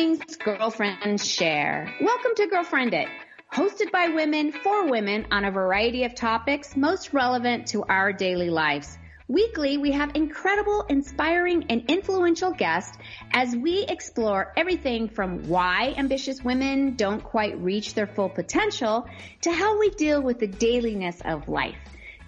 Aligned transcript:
things 0.00 0.36
girlfriends 0.36 1.28
share. 1.28 1.94
Welcome 2.00 2.30
to 2.36 2.46
Girlfriend 2.46 2.94
It, 2.94 3.06
hosted 3.52 3.92
by 3.92 4.08
women 4.08 4.50
for 4.50 4.88
women 4.88 5.26
on 5.30 5.44
a 5.44 5.50
variety 5.50 6.04
of 6.04 6.14
topics 6.14 6.74
most 6.74 7.12
relevant 7.12 7.66
to 7.66 7.82
our 7.82 8.10
daily 8.10 8.48
lives. 8.48 8.96
Weekly, 9.28 9.76
we 9.76 9.92
have 9.92 10.12
incredible, 10.14 10.86
inspiring, 10.88 11.66
and 11.68 11.84
influential 11.90 12.50
guests 12.50 12.96
as 13.34 13.54
we 13.54 13.84
explore 13.90 14.54
everything 14.56 15.10
from 15.10 15.46
why 15.48 15.92
ambitious 15.98 16.42
women 16.42 16.94
don't 16.96 17.22
quite 17.22 17.60
reach 17.60 17.92
their 17.92 18.06
full 18.06 18.30
potential 18.30 19.06
to 19.42 19.52
how 19.52 19.78
we 19.78 19.90
deal 19.90 20.22
with 20.22 20.38
the 20.38 20.46
dailiness 20.46 21.20
of 21.26 21.46
life. 21.46 21.76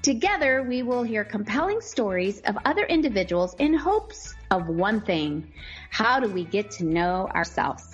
Together, 0.02 0.64
we 0.64 0.82
will 0.82 1.04
hear 1.04 1.22
compelling 1.22 1.80
stories 1.80 2.40
of 2.40 2.58
other 2.64 2.82
individuals 2.82 3.54
in 3.60 3.72
hopes 3.72 4.34
of 4.50 4.66
one 4.66 5.00
thing. 5.00 5.52
How 5.90 6.18
do 6.18 6.28
we 6.28 6.42
get 6.42 6.72
to 6.72 6.84
know 6.84 7.28
ourselves? 7.32 7.88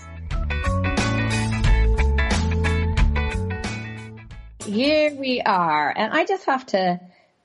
Here 4.65 5.15
we 5.15 5.43
are. 5.43 5.93
And 5.95 6.15
I 6.15 6.25
just 6.25 6.47
have 6.47 6.65
to 6.69 6.99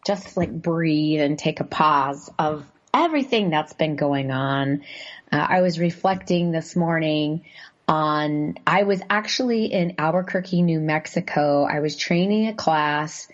just 0.08 0.38
like 0.38 0.54
breathe 0.54 1.20
and 1.20 1.38
take 1.38 1.60
a 1.60 1.66
pause 1.66 2.32
of 2.40 2.66
everything 2.94 3.50
that's 3.50 3.74
been 3.74 3.98
going 3.98 4.32
on. 4.32 4.84
Uh, 5.30 5.46
I 5.50 5.60
was 5.60 5.78
reflecting 5.78 6.52
this 6.52 6.74
morning 6.74 7.44
on, 7.86 8.56
I 8.66 8.84
was 8.84 9.02
actually 9.10 9.66
in 9.66 9.96
Albuquerque, 9.98 10.62
New 10.62 10.80
Mexico. 10.80 11.66
I 11.66 11.82
was 11.82 11.98
training 11.98 12.48
a 12.48 12.54
class 12.54 13.28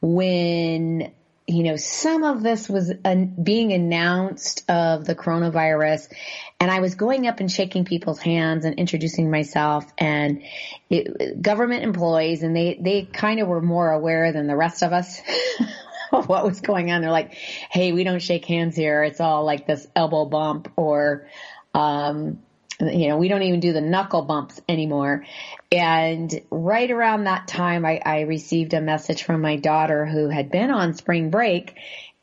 when 0.00 1.12
you 1.48 1.62
know, 1.62 1.76
some 1.76 2.24
of 2.24 2.42
this 2.42 2.68
was 2.68 2.92
being 3.40 3.72
announced 3.72 4.68
of 4.68 5.04
the 5.04 5.14
coronavirus 5.14 6.12
and 6.58 6.70
I 6.70 6.80
was 6.80 6.96
going 6.96 7.28
up 7.28 7.38
and 7.38 7.50
shaking 7.50 7.84
people's 7.84 8.18
hands 8.18 8.64
and 8.64 8.74
introducing 8.74 9.30
myself 9.30 9.84
and 9.96 10.42
it, 10.90 11.40
government 11.40 11.84
employees 11.84 12.42
and 12.42 12.56
they, 12.56 12.76
they 12.80 13.02
kind 13.02 13.38
of 13.38 13.46
were 13.46 13.62
more 13.62 13.92
aware 13.92 14.32
than 14.32 14.48
the 14.48 14.56
rest 14.56 14.82
of 14.82 14.92
us 14.92 15.20
of 16.12 16.28
what 16.28 16.44
was 16.44 16.60
going 16.60 16.90
on. 16.90 17.00
They're 17.00 17.12
like, 17.12 17.34
Hey, 17.34 17.92
we 17.92 18.02
don't 18.02 18.20
shake 18.20 18.44
hands 18.44 18.74
here. 18.74 19.04
It's 19.04 19.20
all 19.20 19.44
like 19.44 19.68
this 19.68 19.86
elbow 19.94 20.24
bump 20.24 20.72
or, 20.74 21.28
um, 21.74 22.40
you 22.80 23.08
know, 23.08 23.16
we 23.16 23.28
don't 23.28 23.42
even 23.42 23.60
do 23.60 23.72
the 23.72 23.80
knuckle 23.80 24.22
bumps 24.22 24.60
anymore. 24.68 25.24
And 25.72 26.42
right 26.50 26.90
around 26.90 27.24
that 27.24 27.48
time, 27.48 27.84
I, 27.84 28.00
I 28.04 28.20
received 28.22 28.74
a 28.74 28.80
message 28.80 29.22
from 29.22 29.40
my 29.40 29.56
daughter 29.56 30.06
who 30.06 30.28
had 30.28 30.50
been 30.50 30.70
on 30.70 30.94
spring 30.94 31.30
break. 31.30 31.74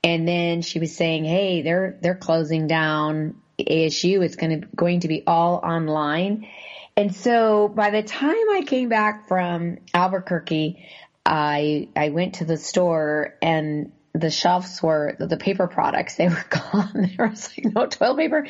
And 0.03 0.27
then 0.27 0.61
she 0.61 0.79
was 0.79 0.95
saying, 0.95 1.25
Hey, 1.25 1.61
they're, 1.61 1.97
they're 2.01 2.15
closing 2.15 2.67
down 2.67 3.41
ASU. 3.59 4.23
It's 4.23 4.35
going 4.35 4.61
to, 4.61 4.67
going 4.75 5.01
to 5.01 5.07
be 5.07 5.23
all 5.25 5.55
online. 5.55 6.47
And 6.95 7.15
so 7.15 7.67
by 7.67 7.89
the 7.89 8.03
time 8.03 8.49
I 8.51 8.63
came 8.65 8.89
back 8.89 9.27
from 9.27 9.77
Albuquerque, 9.93 10.85
I, 11.25 11.87
I 11.95 12.09
went 12.09 12.35
to 12.35 12.45
the 12.45 12.57
store 12.57 13.35
and 13.41 13.91
the 14.13 14.29
shelves 14.29 14.81
were 14.81 15.15
the 15.19 15.37
paper 15.37 15.67
products 15.67 16.15
they 16.15 16.27
were 16.27 16.45
gone 16.49 17.11
there 17.17 17.27
was 17.27 17.49
like 17.57 17.73
no 17.73 17.85
toilet 17.85 18.17
paper 18.17 18.47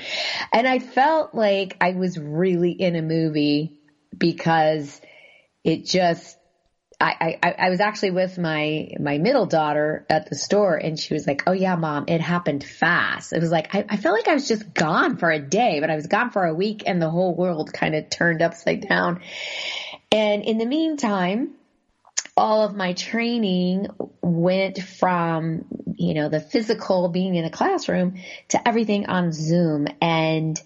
and 0.51 0.67
i 0.67 0.79
felt 0.79 1.33
like 1.33 1.77
i 1.79 1.91
was 1.91 2.17
really 2.17 2.71
in 2.71 2.95
a 2.95 3.01
movie 3.01 3.79
because 4.17 4.99
it 5.63 5.85
just 5.85 6.37
I, 7.01 7.37
I, 7.43 7.55
I 7.59 7.69
was 7.69 7.81
actually 7.81 8.11
with 8.11 8.37
my, 8.37 8.89
my 8.97 9.17
middle 9.17 9.45
daughter 9.45 10.05
at 10.09 10.29
the 10.29 10.37
store 10.37 10.77
and 10.77 10.97
she 10.97 11.13
was 11.13 11.27
like, 11.27 11.43
Oh 11.45 11.51
yeah, 11.51 11.75
mom, 11.75 12.05
it 12.07 12.21
happened 12.21 12.63
fast. 12.63 13.33
It 13.33 13.41
was 13.41 13.51
like, 13.51 13.75
I, 13.75 13.85
I 13.89 13.97
felt 13.97 14.15
like 14.15 14.29
I 14.29 14.33
was 14.33 14.47
just 14.47 14.73
gone 14.73 15.17
for 15.17 15.29
a 15.29 15.39
day, 15.39 15.81
but 15.81 15.89
I 15.89 15.95
was 15.95 16.07
gone 16.07 16.31
for 16.31 16.45
a 16.45 16.53
week 16.53 16.83
and 16.85 17.01
the 17.01 17.09
whole 17.09 17.35
world 17.35 17.73
kind 17.73 17.93
of 17.95 18.09
turned 18.09 18.41
upside 18.41 18.87
down. 18.87 19.21
And 20.13 20.43
in 20.43 20.57
the 20.57 20.65
meantime, 20.65 21.55
all 22.35 22.63
of 22.63 22.75
my 22.75 22.93
training 22.93 23.87
went 24.21 24.81
from, 24.81 25.65
you 25.95 26.13
know, 26.13 26.29
the 26.29 26.39
physical 26.39 27.09
being 27.09 27.35
in 27.35 27.45
a 27.45 27.51
classroom 27.51 28.15
to 28.49 28.67
everything 28.67 29.05
on 29.05 29.31
Zoom. 29.31 29.87
And 30.01 30.59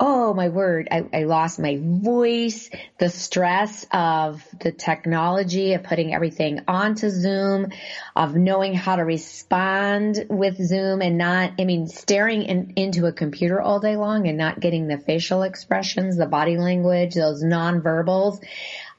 oh 0.00 0.32
my 0.32 0.48
word, 0.48 0.88
I, 0.90 1.04
I, 1.12 1.24
lost 1.24 1.58
my 1.58 1.78
voice, 1.80 2.70
the 2.98 3.08
stress 3.08 3.84
of 3.90 4.46
the 4.60 4.70
technology 4.70 5.72
of 5.72 5.82
putting 5.82 6.14
everything 6.14 6.60
onto 6.68 7.10
Zoom, 7.10 7.72
of 8.14 8.36
knowing 8.36 8.74
how 8.74 8.94
to 8.94 9.02
respond 9.02 10.24
with 10.28 10.56
Zoom 10.64 11.02
and 11.02 11.18
not, 11.18 11.54
I 11.58 11.64
mean, 11.64 11.88
staring 11.88 12.42
in, 12.44 12.74
into 12.76 13.06
a 13.06 13.12
computer 13.12 13.60
all 13.60 13.80
day 13.80 13.96
long 13.96 14.28
and 14.28 14.38
not 14.38 14.60
getting 14.60 14.86
the 14.86 14.98
facial 14.98 15.42
expressions, 15.42 16.16
the 16.16 16.26
body 16.26 16.58
language, 16.58 17.14
those 17.14 17.42
nonverbals 17.42 18.40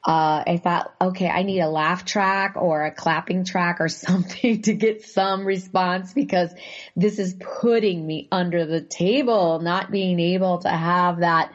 uh, 0.02 0.44
I 0.46 0.60
thought, 0.62 0.94
okay, 1.00 1.28
I 1.28 1.42
need 1.42 1.60
a 1.60 1.68
laugh 1.68 2.06
track 2.06 2.54
or 2.56 2.86
a 2.86 2.90
clapping 2.90 3.44
track 3.44 3.80
or 3.80 3.88
something 3.88 4.62
to 4.62 4.74
get 4.74 5.04
some 5.04 5.44
response 5.44 6.12
because 6.12 6.50
this 6.96 7.18
is 7.18 7.34
putting 7.60 8.06
me 8.06 8.28
under 8.32 8.64
the 8.64 8.80
table, 8.80 9.60
not 9.60 9.90
being 9.90 10.18
able 10.18 10.58
to 10.58 10.70
have 10.70 11.20
that, 11.20 11.52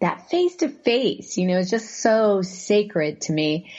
that 0.00 0.30
face 0.30 0.56
to 0.56 0.68
face, 0.68 1.36
you 1.36 1.46
know, 1.46 1.58
it's 1.58 1.70
just 1.70 2.00
so 2.00 2.42
sacred 2.42 3.20
to 3.22 3.32
me. 3.32 3.70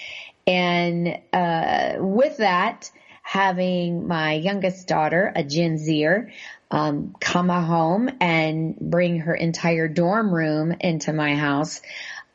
And, 0.45 1.19
uh, 1.31 1.95
with 2.00 2.38
that, 2.38 2.91
having 3.24 4.07
my 4.07 4.34
youngest 4.34 4.88
daughter, 4.88 5.31
a 5.34 5.44
Gen 5.44 5.78
Zer, 5.78 6.31
um, 6.69 7.16
come 7.19 7.50
home 7.50 8.09
and 8.19 8.75
bring 8.80 9.19
her 9.19 9.34
entire 9.34 9.88
dorm 9.88 10.34
room 10.34 10.75
into 10.80 11.13
my 11.13 11.35
house 11.35 11.81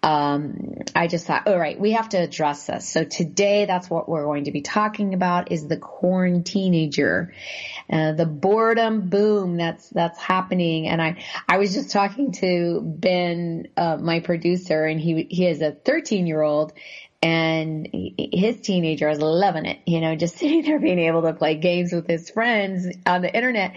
um, 0.02 0.78
I 0.94 1.08
just 1.08 1.26
thought, 1.26 1.48
all 1.48 1.58
right, 1.58 1.78
we 1.78 1.92
have 1.92 2.10
to 2.10 2.18
address 2.18 2.66
this. 2.66 2.88
So 2.88 3.04
today, 3.04 3.64
that's 3.64 3.90
what 3.90 4.08
we're 4.08 4.24
going 4.24 4.44
to 4.44 4.52
be 4.52 4.62
talking 4.62 5.12
about 5.12 5.50
is 5.50 5.66
the 5.66 5.76
quarantineager, 5.76 7.32
uh, 7.90 8.12
the 8.12 8.26
boredom 8.26 9.08
boom 9.08 9.56
that's 9.56 9.88
that's 9.88 10.18
happening. 10.18 10.86
And 10.86 11.02
I 11.02 11.22
I 11.48 11.58
was 11.58 11.74
just 11.74 11.90
talking 11.90 12.32
to 12.32 12.80
Ben, 12.80 13.68
uh, 13.76 13.96
my 13.96 14.20
producer, 14.20 14.84
and 14.84 15.00
he 15.00 15.26
he 15.30 15.44
has 15.44 15.60
a 15.60 15.72
13 15.72 16.28
year 16.28 16.42
old, 16.42 16.72
and 17.20 17.88
his 17.92 18.60
teenager 18.60 19.08
is 19.08 19.20
loving 19.20 19.66
it, 19.66 19.80
you 19.86 20.00
know, 20.00 20.14
just 20.14 20.36
sitting 20.38 20.62
there 20.62 20.78
being 20.78 21.00
able 21.00 21.22
to 21.22 21.32
play 21.32 21.56
games 21.56 21.92
with 21.92 22.06
his 22.06 22.30
friends 22.30 22.86
on 23.04 23.22
the 23.22 23.34
internet. 23.34 23.76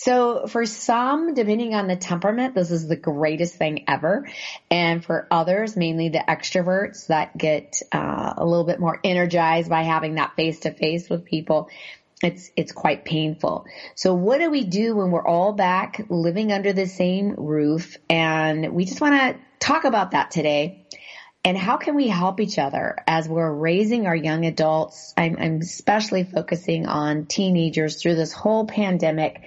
So 0.00 0.46
for 0.46 0.64
some, 0.64 1.34
depending 1.34 1.74
on 1.74 1.88
the 1.88 1.96
temperament, 1.96 2.54
this 2.54 2.70
is 2.70 2.86
the 2.86 2.94
greatest 2.94 3.56
thing 3.56 3.84
ever. 3.88 4.28
And 4.70 5.04
for 5.04 5.26
others, 5.28 5.76
mainly 5.76 6.08
the 6.08 6.22
extroverts 6.26 7.08
that 7.08 7.36
get 7.36 7.82
uh, 7.90 8.34
a 8.36 8.46
little 8.46 8.64
bit 8.64 8.78
more 8.78 9.00
energized 9.02 9.68
by 9.68 9.82
having 9.82 10.14
that 10.14 10.36
face 10.36 10.60
to 10.60 10.72
face 10.72 11.10
with 11.10 11.24
people, 11.24 11.68
it's 12.22 12.48
it's 12.56 12.70
quite 12.70 13.04
painful. 13.04 13.66
So 13.96 14.14
what 14.14 14.38
do 14.38 14.50
we 14.50 14.62
do 14.62 14.94
when 14.94 15.10
we're 15.10 15.26
all 15.26 15.52
back 15.52 16.00
living 16.08 16.52
under 16.52 16.72
the 16.72 16.86
same 16.86 17.34
roof? 17.36 17.96
And 18.08 18.72
we 18.72 18.84
just 18.84 19.00
want 19.00 19.14
to 19.14 19.40
talk 19.58 19.82
about 19.82 20.12
that 20.12 20.30
today. 20.30 20.86
And 21.44 21.58
how 21.58 21.76
can 21.76 21.96
we 21.96 22.06
help 22.06 22.40
each 22.40 22.58
other 22.58 22.98
as 23.08 23.28
we're 23.28 23.52
raising 23.52 24.06
our 24.06 24.14
young 24.14 24.44
adults? 24.44 25.12
I'm, 25.16 25.36
I'm 25.40 25.56
especially 25.60 26.22
focusing 26.22 26.86
on 26.86 27.26
teenagers 27.26 28.00
through 28.00 28.14
this 28.14 28.32
whole 28.32 28.66
pandemic 28.66 29.42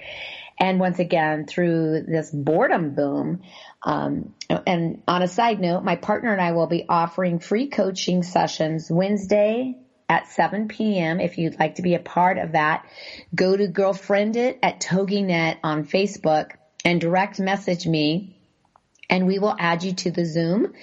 and 0.62 0.78
once 0.78 1.00
again, 1.00 1.44
through 1.44 2.04
this 2.06 2.30
boredom 2.30 2.94
boom, 2.94 3.40
um, 3.82 4.32
and 4.64 5.02
on 5.08 5.20
a 5.20 5.26
side 5.26 5.58
note, 5.58 5.82
my 5.82 5.96
partner 5.96 6.30
and 6.30 6.40
I 6.40 6.52
will 6.52 6.68
be 6.68 6.84
offering 6.88 7.40
free 7.40 7.66
coaching 7.66 8.22
sessions 8.22 8.88
Wednesday 8.88 9.74
at 10.08 10.28
7 10.28 10.68
p.m. 10.68 11.18
If 11.18 11.36
you'd 11.36 11.58
like 11.58 11.74
to 11.76 11.82
be 11.82 11.96
a 11.96 11.98
part 11.98 12.38
of 12.38 12.52
that, 12.52 12.86
go 13.34 13.56
to 13.56 13.66
Girlfriend 13.66 14.36
It 14.36 14.60
at 14.62 14.80
TogiNet 14.80 15.56
on 15.64 15.84
Facebook 15.84 16.52
and 16.84 17.00
direct 17.00 17.40
message 17.40 17.84
me 17.84 18.28
and 19.10 19.26
we 19.26 19.40
will 19.40 19.56
add 19.58 19.82
you 19.82 19.94
to 19.94 20.12
the 20.12 20.24
Zoom. 20.24 20.74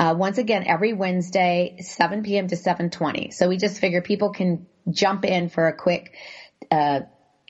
Uh, 0.00 0.16
once 0.18 0.38
again, 0.38 0.64
every 0.66 0.94
Wednesday, 0.94 1.76
7 1.78 2.24
p.m. 2.24 2.48
to 2.48 2.56
7:20. 2.56 3.32
So 3.32 3.48
we 3.48 3.56
just 3.56 3.78
figure 3.78 4.02
people 4.02 4.30
can 4.30 4.66
jump 4.90 5.24
in 5.24 5.48
for 5.48 5.68
a 5.68 5.76
quick 5.76 6.12
uh, 6.72 7.02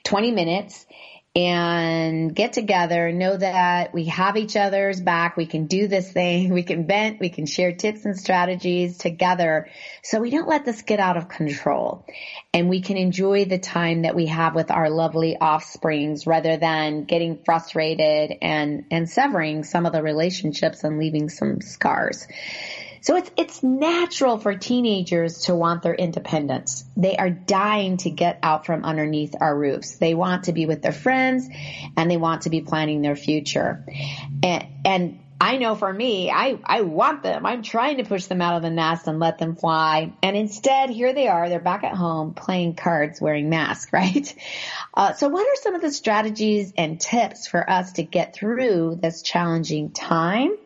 20 0.03 0.31
minutes 0.31 0.85
and 1.35 2.35
get 2.35 2.53
together, 2.53 3.11
know 3.11 3.37
that 3.37 3.93
we 3.93 4.05
have 4.05 4.35
each 4.35 4.55
other's 4.55 4.99
back. 4.99 5.37
We 5.37 5.45
can 5.45 5.67
do 5.67 5.87
this 5.87 6.11
thing. 6.11 6.53
We 6.59 6.63
can 6.63 6.87
vent. 6.87 7.19
We 7.19 7.29
can 7.29 7.45
share 7.45 7.73
tips 7.73 8.03
and 8.03 8.17
strategies 8.17 8.97
together. 8.97 9.69
So 10.03 10.19
we 10.19 10.29
don't 10.29 10.47
let 10.47 10.65
this 10.65 10.81
get 10.81 10.99
out 10.99 11.15
of 11.15 11.29
control 11.29 12.05
and 12.53 12.67
we 12.67 12.81
can 12.81 12.97
enjoy 12.97 13.45
the 13.45 13.59
time 13.59 14.01
that 14.01 14.15
we 14.15 14.25
have 14.25 14.55
with 14.55 14.71
our 14.71 14.89
lovely 14.89 15.37
offsprings 15.37 16.27
rather 16.27 16.57
than 16.57 17.05
getting 17.05 17.43
frustrated 17.45 18.37
and, 18.41 18.85
and 18.91 19.09
severing 19.09 19.63
some 19.63 19.85
of 19.85 19.93
the 19.93 20.03
relationships 20.03 20.83
and 20.83 20.99
leaving 20.99 21.29
some 21.29 21.61
scars. 21.61 22.27
So 23.01 23.15
it's, 23.15 23.31
it's 23.37 23.63
natural 23.63 24.37
for 24.37 24.55
teenagers 24.55 25.45
to 25.45 25.55
want 25.55 25.83
their 25.83 25.95
independence. 25.95 26.83
They 26.97 27.15
are 27.17 27.29
dying 27.29 27.97
to 27.97 28.09
get 28.09 28.39
out 28.43 28.65
from 28.65 28.83
underneath 28.83 29.35
our 29.39 29.57
roofs. 29.57 29.97
They 29.97 30.13
want 30.13 30.45
to 30.45 30.53
be 30.53 30.65
with 30.65 30.81
their 30.81 30.91
friends 30.91 31.47
and 31.95 32.09
they 32.09 32.17
want 32.17 32.43
to 32.43 32.49
be 32.49 32.61
planning 32.61 33.01
their 33.01 33.15
future. 33.15 33.85
And, 34.43 34.67
and 34.85 35.19
I 35.41 35.55
know 35.55 35.75
for 35.75 35.91
me, 35.91 36.29
I, 36.29 36.59
I 36.65 36.81
want 36.81 37.23
them. 37.23 37.45
I'm 37.45 37.63
trying 37.63 37.97
to 37.97 38.03
push 38.03 38.25
them 38.25 38.41
out 38.41 38.57
of 38.57 38.61
the 38.61 38.69
nest 38.69 39.07
and 39.07 39.19
let 39.19 39.37
them 39.37 39.55
fly. 39.55 40.13
And 40.21 40.35
instead, 40.35 40.89
here 40.89 41.13
they 41.13 41.29
are. 41.29 41.47
They're 41.47 41.61
back 41.61 41.85
at 41.85 41.95
home 41.95 42.33
playing 42.33 42.75
cards 42.75 43.21
wearing 43.21 43.49
masks, 43.49 43.89
right? 43.93 44.35
Uh, 44.93 45.13
so 45.13 45.29
what 45.29 45.47
are 45.47 45.61
some 45.61 45.75
of 45.75 45.81
the 45.81 45.91
strategies 45.91 46.73
and 46.75 46.99
tips 46.99 47.47
for 47.47 47.67
us 47.69 47.93
to 47.93 48.03
get 48.03 48.33
through 48.33 48.99
this 49.01 49.21
challenging 49.21 49.91
time? 49.91 50.57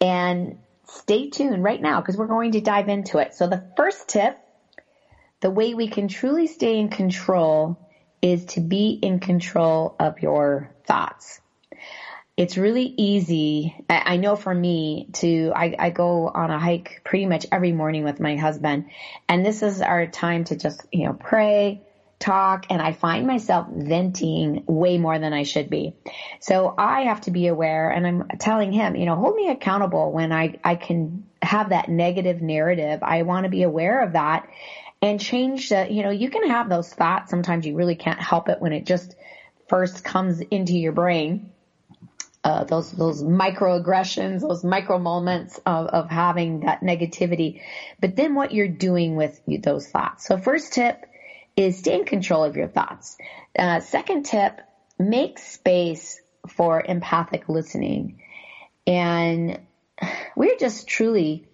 And 0.00 0.58
stay 0.88 1.30
tuned 1.30 1.62
right 1.62 1.80
now 1.80 2.00
because 2.00 2.16
we're 2.16 2.26
going 2.26 2.52
to 2.52 2.60
dive 2.60 2.88
into 2.88 3.18
it. 3.18 3.34
So 3.34 3.46
the 3.46 3.64
first 3.76 4.08
tip, 4.08 4.38
the 5.40 5.50
way 5.50 5.74
we 5.74 5.88
can 5.88 6.08
truly 6.08 6.46
stay 6.46 6.78
in 6.78 6.88
control 6.88 7.78
is 8.20 8.44
to 8.46 8.60
be 8.60 8.98
in 9.00 9.20
control 9.20 9.94
of 10.00 10.20
your 10.20 10.74
thoughts 10.86 11.40
it's 12.38 12.56
really 12.56 12.94
easy. 12.96 13.74
I, 13.90 14.16
know 14.16 14.36
for 14.36 14.54
me 14.54 15.08
to, 15.14 15.50
I, 15.56 15.74
I 15.76 15.90
go 15.90 16.28
on 16.28 16.52
a 16.52 16.58
hike 16.58 17.00
pretty 17.04 17.26
much 17.26 17.46
every 17.50 17.72
morning 17.72 18.04
with 18.04 18.20
my 18.20 18.36
husband 18.36 18.84
and 19.28 19.44
this 19.44 19.64
is 19.64 19.82
our 19.82 20.06
time 20.06 20.44
to 20.44 20.56
just, 20.56 20.86
you 20.92 21.06
know, 21.06 21.14
pray, 21.14 21.82
talk, 22.18 22.66
and 22.70 22.82
I 22.82 22.92
find 22.92 23.26
myself 23.26 23.68
venting 23.70 24.64
way 24.66 24.98
more 24.98 25.18
than 25.18 25.32
I 25.32 25.44
should 25.44 25.70
be. 25.70 25.94
So 26.40 26.74
I 26.76 27.02
have 27.02 27.20
to 27.22 27.30
be 27.30 27.46
aware 27.46 27.90
and 27.90 28.06
I'm 28.06 28.28
telling 28.38 28.72
him, 28.72 28.96
you 28.96 29.06
know, 29.06 29.14
hold 29.14 29.36
me 29.36 29.48
accountable 29.48 30.12
when 30.12 30.32
I, 30.32 30.58
I 30.64 30.74
can 30.74 31.26
have 31.42 31.70
that 31.70 31.88
negative 31.88 32.42
narrative. 32.42 33.02
I 33.02 33.22
want 33.22 33.44
to 33.44 33.50
be 33.50 33.62
aware 33.62 34.02
of 34.02 34.12
that 34.12 34.48
and 35.00 35.20
change 35.20 35.68
the, 35.68 35.86
you 35.90 36.02
know, 36.02 36.10
you 36.10 36.28
can 36.28 36.48
have 36.48 36.68
those 36.68 36.92
thoughts. 36.92 37.30
Sometimes 37.30 37.64
you 37.64 37.76
really 37.76 37.94
can't 37.94 38.20
help 38.20 38.48
it 38.48 38.60
when 38.60 38.72
it 38.72 38.84
just 38.84 39.14
first 39.68 40.02
comes 40.02 40.40
into 40.40 40.76
your 40.76 40.92
brain 40.92 41.52
uh, 42.44 42.64
those 42.64 42.92
those 42.92 43.22
microaggressions, 43.22 44.40
those 44.40 44.64
micro 44.64 44.98
moments 44.98 45.58
of, 45.66 45.86
of 45.88 46.08
having 46.08 46.60
that 46.60 46.80
negativity, 46.80 47.60
but 48.00 48.16
then 48.16 48.34
what 48.34 48.52
you're 48.52 48.68
doing 48.68 49.16
with 49.16 49.40
those 49.62 49.88
thoughts. 49.88 50.26
So 50.26 50.38
first 50.38 50.72
tip 50.72 51.04
is 51.58 51.78
stay 51.78 51.96
in 51.96 52.04
control 52.04 52.44
of 52.44 52.56
your 52.56 52.68
thoughts. 52.68 53.16
Uh, 53.58 53.80
second 53.80 54.24
tip, 54.24 54.60
make 54.98 55.38
space 55.40 56.20
for 56.48 56.82
empathic 56.86 57.48
listening, 57.48 58.16
and 58.86 59.58
we're 60.36 60.56
just 60.58 60.86
truly 60.86 61.44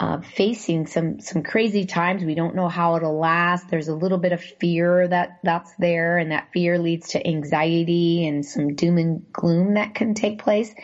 uh, 0.00 0.20
facing 0.20 0.86
some 0.86 1.20
some 1.20 1.42
crazy 1.42 1.84
times. 1.84 2.24
We 2.24 2.34
don't 2.34 2.56
know 2.56 2.68
how 2.68 2.96
it'll 2.96 3.18
last. 3.18 3.68
There's 3.68 3.88
a 3.88 3.94
little 3.94 4.18
bit 4.18 4.32
of 4.32 4.42
fear 4.42 5.06
that 5.06 5.38
that's 5.44 5.72
there, 5.78 6.18
and 6.18 6.32
that 6.32 6.48
fear 6.52 6.78
leads 6.78 7.10
to 7.10 7.26
anxiety 7.26 8.26
and 8.26 8.44
some 8.44 8.74
doom 8.74 8.98
and 8.98 9.22
gloom 9.32 9.74
that 9.74 9.94
can 9.94 10.14
take 10.14 10.40
place. 10.40 10.74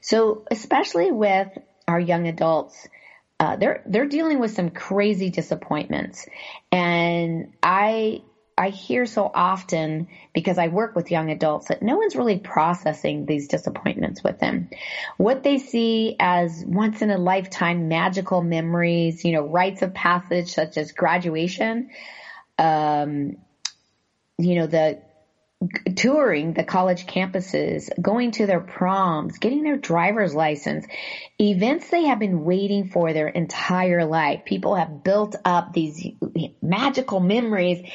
So, 0.00 0.44
especially 0.50 1.10
with 1.10 1.48
our 1.88 1.98
young 1.98 2.28
adults, 2.28 2.86
uh, 3.42 3.56
they're 3.56 3.82
they're 3.86 4.06
dealing 4.06 4.38
with 4.38 4.52
some 4.52 4.70
crazy 4.70 5.28
disappointments, 5.28 6.26
and 6.70 7.48
I 7.60 8.20
I 8.56 8.68
hear 8.68 9.04
so 9.04 9.28
often 9.34 10.06
because 10.32 10.58
I 10.58 10.68
work 10.68 10.94
with 10.94 11.10
young 11.10 11.28
adults 11.28 11.66
that 11.66 11.82
no 11.82 11.96
one's 11.96 12.14
really 12.14 12.38
processing 12.38 13.26
these 13.26 13.48
disappointments 13.48 14.22
with 14.22 14.38
them. 14.38 14.68
What 15.16 15.42
they 15.42 15.58
see 15.58 16.14
as 16.20 16.62
once 16.64 17.02
in 17.02 17.10
a 17.10 17.18
lifetime 17.18 17.88
magical 17.88 18.42
memories, 18.42 19.24
you 19.24 19.32
know, 19.32 19.42
rites 19.42 19.82
of 19.82 19.92
passage 19.92 20.50
such 20.50 20.76
as 20.76 20.92
graduation, 20.92 21.88
um, 22.58 23.32
you 24.38 24.54
know, 24.54 24.68
the 24.68 25.02
touring 25.96 26.52
the 26.52 26.64
college 26.64 27.06
campuses, 27.06 27.88
going 28.00 28.32
to 28.32 28.46
their 28.46 28.60
proms, 28.60 29.38
getting 29.38 29.62
their 29.62 29.76
driver's 29.76 30.34
license, 30.34 30.86
events 31.40 31.90
they 31.90 32.04
have 32.04 32.18
been 32.18 32.44
waiting 32.44 32.88
for 32.88 33.12
their 33.12 33.28
entire 33.28 34.04
life. 34.04 34.44
People 34.44 34.74
have 34.74 35.02
built 35.04 35.36
up 35.44 35.72
these 35.72 36.06
magical 36.60 37.20
memories 37.20 37.88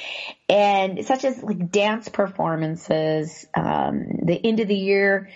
and 0.49 1.05
such 1.05 1.25
as 1.25 1.41
like 1.43 1.71
dance 1.71 2.09
performances, 2.09 3.45
um, 3.55 4.05
the 4.23 4.39
end 4.43 4.59
of 4.59 4.67
the 4.67 4.75
year 4.75 5.29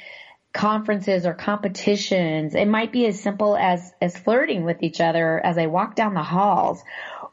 conferences 0.54 1.26
or 1.26 1.34
competitions. 1.34 2.56
It 2.56 2.68
might 2.68 2.92
be 2.92 3.06
as 3.06 3.22
simple 3.22 3.56
as, 3.56 3.94
as 4.02 4.18
flirting 4.18 4.64
with 4.64 4.84
each 4.84 5.00
other 5.00 5.40
as 5.44 5.56
they 5.56 5.68
walk 5.68 5.96
down 5.96 6.14
the 6.14 6.24
halls 6.24 6.84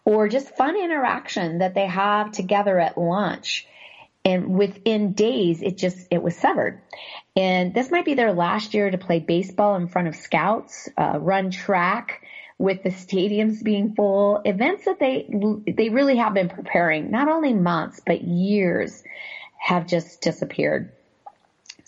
or 0.04 0.28
just 0.28 0.56
fun 0.56 0.76
interaction 0.76 1.58
that 1.58 1.74
they 1.74 1.86
have 1.86 2.32
together 2.32 2.78
at 2.78 2.96
lunch 2.96 3.66
and 4.24 4.56
within 4.58 5.12
days 5.12 5.62
it 5.62 5.78
just 5.78 6.08
it 6.10 6.22
was 6.22 6.36
severed. 6.36 6.82
And 7.36 7.72
this 7.72 7.90
might 7.90 8.04
be 8.04 8.14
their 8.14 8.32
last 8.32 8.74
year 8.74 8.90
to 8.90 8.98
play 8.98 9.20
baseball 9.20 9.76
in 9.76 9.88
front 9.88 10.08
of 10.08 10.16
scouts 10.16 10.88
uh, 10.96 11.18
run 11.20 11.50
track 11.50 12.22
with 12.58 12.82
the 12.82 12.90
stadiums 12.90 13.62
being 13.62 13.94
full. 13.94 14.42
Events 14.44 14.84
that 14.84 14.98
they 14.98 15.28
they 15.66 15.88
really 15.88 16.16
have 16.16 16.34
been 16.34 16.48
preparing 16.48 17.10
not 17.10 17.28
only 17.28 17.54
months 17.54 18.00
but 18.04 18.22
years 18.22 19.02
have 19.58 19.86
just 19.86 20.20
disappeared 20.20 20.92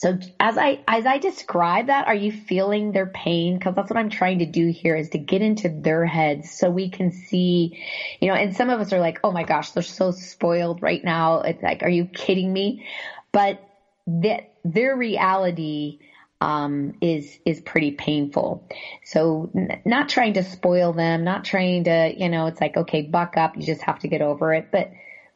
so 0.00 0.18
as 0.40 0.58
I 0.58 0.78
as 0.88 1.06
I 1.06 1.18
describe 1.18 1.88
that, 1.88 2.08
are 2.08 2.14
you 2.16 2.32
feeling 2.32 2.92
their 2.92 3.06
pain? 3.06 3.58
Because 3.58 3.74
that's 3.76 3.90
what 3.90 3.98
I'm 3.98 4.10
trying 4.10 4.40
to 4.40 4.46
do 4.46 4.68
here 4.68 4.96
is 4.96 5.10
to 5.10 5.18
get 5.18 5.42
into 5.42 5.70
their 5.70 6.06
heads 6.06 6.50
so 6.52 6.70
we 6.70 6.90
can 6.90 7.12
see, 7.12 7.78
you 8.20 8.28
know. 8.28 8.34
And 8.34 8.56
some 8.56 8.70
of 8.70 8.80
us 8.80 8.92
are 8.94 9.00
like, 9.00 9.20
"Oh 9.24 9.32
my 9.32 9.44
gosh, 9.44 9.72
they're 9.72 9.84
so 9.84 10.12
spoiled 10.12 10.82
right 10.82 11.04
now." 11.04 11.40
It's 11.42 11.62
like, 11.62 11.84
"Are 11.84 11.90
you 11.90 12.06
kidding 12.06 12.52
me?" 12.52 12.84
But 13.32 13.60
that 14.08 14.44
their 14.64 14.96
reality 14.96 15.98
um, 16.40 16.92
is 17.02 17.38
is 17.46 17.60
pretty 17.60 17.92
painful. 17.92 18.66
So 19.04 19.50
n- 19.56 19.80
not 19.86 20.08
trying 20.10 20.34
to 20.34 20.44
spoil 20.44 20.92
them, 20.94 21.24
not 21.24 21.44
trying 21.44 21.84
to, 21.84 22.12
you 22.16 22.30
know, 22.30 22.46
it's 22.46 22.60
like, 22.60 22.76
okay, 22.76 23.02
buck 23.02 23.36
up, 23.38 23.56
you 23.56 23.64
just 23.66 23.82
have 23.82 24.00
to 24.00 24.08
get 24.08 24.22
over 24.22 24.54
it, 24.54 24.68
but 24.72 24.90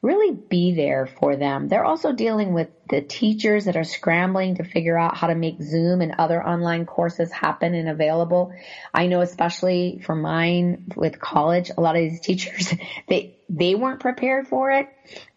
really 0.04 0.36
be 0.36 0.74
there 0.74 1.06
for 1.06 1.34
them. 1.34 1.66
They're 1.68 1.84
also 1.84 2.12
dealing 2.12 2.52
with 2.52 2.68
the 2.90 3.00
teachers 3.00 3.64
that 3.64 3.76
are 3.76 3.84
scrambling 3.84 4.56
to 4.56 4.64
figure 4.64 4.98
out 4.98 5.16
how 5.16 5.28
to 5.28 5.34
make 5.34 5.62
Zoom 5.62 6.02
and 6.02 6.16
other 6.18 6.46
online 6.46 6.84
courses 6.84 7.32
happen 7.32 7.74
and 7.74 7.88
available. 7.88 8.52
I 8.92 9.06
know 9.06 9.22
especially 9.22 10.02
for 10.04 10.14
mine 10.14 10.92
with 10.94 11.18
college, 11.18 11.70
a 11.76 11.80
lot 11.80 11.96
of 11.96 12.02
these 12.02 12.20
teachers, 12.28 12.74
they, 13.08 13.38
they 13.48 13.74
weren't 13.74 14.00
prepared 14.00 14.46
for 14.46 14.70
it. 14.70 14.88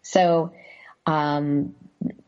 So, 0.02 0.52
um, 1.06 1.74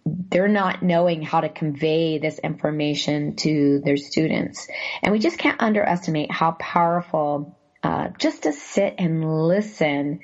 they're 0.06 0.48
not 0.48 0.82
knowing 0.82 1.22
how 1.22 1.42
to 1.42 1.48
convey 1.48 2.18
this 2.18 2.38
information 2.38 3.36
to 3.36 3.80
their 3.84 3.98
students. 3.98 4.66
And 5.02 5.12
we 5.12 5.18
just 5.18 5.38
can't 5.38 5.62
underestimate 5.62 6.32
how 6.32 6.52
powerful, 6.52 7.58
uh, 7.82 8.08
just 8.18 8.44
to 8.44 8.52
sit 8.52 8.94
and 8.98 9.46
listen 9.46 10.20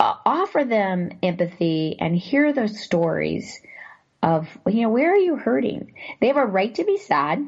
uh, 0.00 0.14
offer 0.24 0.64
them 0.64 1.10
empathy 1.22 1.96
and 2.00 2.16
hear 2.16 2.54
those 2.54 2.80
stories 2.80 3.60
of, 4.22 4.48
you 4.66 4.82
know, 4.82 4.88
where 4.88 5.12
are 5.12 5.18
you 5.18 5.36
hurting? 5.36 5.92
They 6.20 6.28
have 6.28 6.38
a 6.38 6.46
right 6.46 6.74
to 6.76 6.84
be 6.84 6.96
sad 6.96 7.38